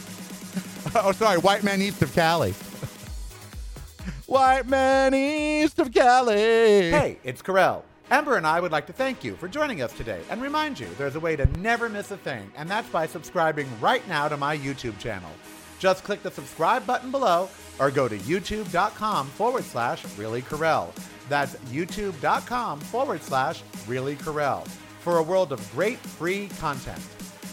oh, 0.95 1.11
sorry, 1.13 1.37
white 1.37 1.63
man 1.63 1.81
east 1.81 2.01
of 2.01 2.13
Cali. 2.13 2.51
white 4.25 4.67
man 4.67 5.13
east 5.13 5.79
of 5.79 5.93
Cali. 5.93 6.35
Hey, 6.35 7.19
it's 7.23 7.41
Karel. 7.41 7.85
Ember 8.11 8.37
and 8.37 8.45
I 8.45 8.59
would 8.59 8.71
like 8.71 8.85
to 8.87 8.93
thank 8.93 9.23
you 9.23 9.35
for 9.35 9.47
joining 9.47 9.81
us 9.81 9.91
today 9.93 10.21
and 10.29 10.41
remind 10.41 10.79
you 10.79 10.87
there's 10.97 11.15
a 11.15 11.19
way 11.19 11.35
to 11.35 11.45
never 11.59 11.89
miss 11.89 12.11
a 12.11 12.17
thing, 12.17 12.51
and 12.55 12.69
that's 12.69 12.89
by 12.89 13.07
subscribing 13.07 13.67
right 13.79 14.07
now 14.07 14.27
to 14.27 14.37
my 14.37 14.57
YouTube 14.57 14.99
channel. 14.99 15.31
Just 15.79 16.03
click 16.03 16.21
the 16.23 16.31
subscribe 16.31 16.85
button 16.85 17.09
below 17.09 17.49
or 17.79 17.91
go 17.91 18.07
to 18.07 18.17
youtube.com 18.19 19.27
forward 19.27 19.63
slash 19.63 20.05
really 20.17 20.41
Karel. 20.41 20.93
That's 21.29 21.55
youtube.com 21.71 22.79
forward 22.79 23.21
slash 23.21 23.63
really 23.87 24.15
Karel 24.15 24.61
for 24.99 25.17
a 25.17 25.23
world 25.23 25.51
of 25.51 25.71
great 25.71 25.97
free 25.97 26.49
content. 26.59 27.01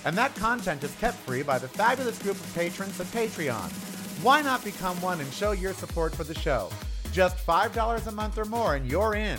And 0.04 0.16
that 0.16 0.34
content 0.34 0.82
is 0.82 0.94
kept 0.96 1.16
free 1.18 1.42
by 1.42 1.58
the 1.58 1.68
fabulous 1.68 2.20
group 2.22 2.36
of 2.36 2.54
patrons 2.54 2.98
at 3.00 3.06
Patreon. 3.08 3.70
Why 4.22 4.42
not 4.42 4.64
become 4.64 5.00
one 5.00 5.20
and 5.20 5.32
show 5.32 5.52
your 5.52 5.74
support 5.74 6.14
for 6.14 6.24
the 6.24 6.34
show? 6.34 6.70
Just 7.12 7.36
$5 7.46 8.06
a 8.06 8.12
month 8.12 8.38
or 8.38 8.44
more 8.44 8.74
and 8.76 8.90
you're 8.90 9.14
in. 9.14 9.38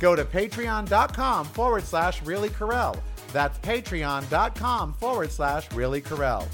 Go 0.00 0.14
to 0.14 0.24
patreon.com 0.24 1.46
forward 1.46 1.84
slash 1.84 2.22
really 2.22 2.50
Karel. 2.50 2.96
That's 3.32 3.58
patreon.com 3.58 4.92
forward 4.94 5.30
slash 5.32 5.72
really 5.72 6.00
Karel. 6.00 6.46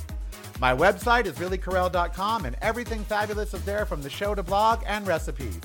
My 0.61 0.75
website 0.75 1.25
is 1.25 1.37
reallykarel.com 1.37 2.45
and 2.45 2.55
everything 2.61 3.03
fabulous 3.05 3.55
is 3.55 3.65
there 3.65 3.87
from 3.87 4.03
the 4.03 4.11
show 4.11 4.35
to 4.35 4.43
blog 4.43 4.83
and 4.87 5.07
recipes. 5.07 5.59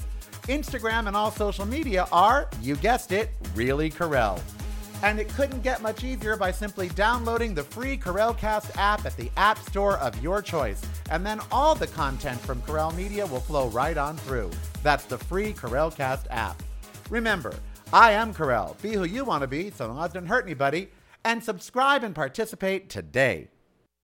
Instagram 0.43 1.07
and 1.07 1.17
all 1.17 1.31
social 1.31 1.65
media 1.65 2.07
are, 2.13 2.49
you 2.61 2.77
guessed 2.77 3.11
it, 3.11 3.31
Really 3.55 3.89
Karel. 3.89 4.39
And 5.03 5.19
it 5.19 5.27
couldn't 5.27 5.63
get 5.63 5.81
much 5.81 6.05
easier 6.05 6.37
by 6.37 6.49
simply 6.51 6.87
downloading 6.89 7.53
the 7.53 7.63
free 7.63 7.97
Karelcast 7.97 8.77
app 8.77 9.05
at 9.05 9.17
the 9.17 9.29
App 9.35 9.59
Store 9.67 9.97
of 9.97 10.23
your 10.23 10.41
choice. 10.41 10.81
And 11.11 11.25
then 11.25 11.41
all 11.51 11.75
the 11.75 11.87
content 11.87 12.39
from 12.39 12.61
Karel 12.61 12.91
Media 12.93 13.25
will 13.25 13.41
flow 13.41 13.67
right 13.67 13.97
on 13.97 14.15
through. 14.15 14.49
That's 14.81 15.03
the 15.03 15.17
free 15.17 15.51
Karelcast 15.51 16.27
app. 16.29 16.63
Remember, 17.09 17.53
I 17.91 18.13
am 18.13 18.33
Karel. 18.33 18.77
Be 18.81 18.93
who 18.93 19.03
you 19.03 19.25
want 19.25 19.41
to 19.41 19.47
be 19.47 19.71
so 19.71 19.87
long 19.87 20.05
as 20.05 20.11
it 20.11 20.13
doesn't 20.13 20.29
hurt 20.29 20.45
anybody. 20.45 20.87
And 21.25 21.43
subscribe 21.43 22.05
and 22.05 22.15
participate 22.15 22.89
today. 22.89 23.49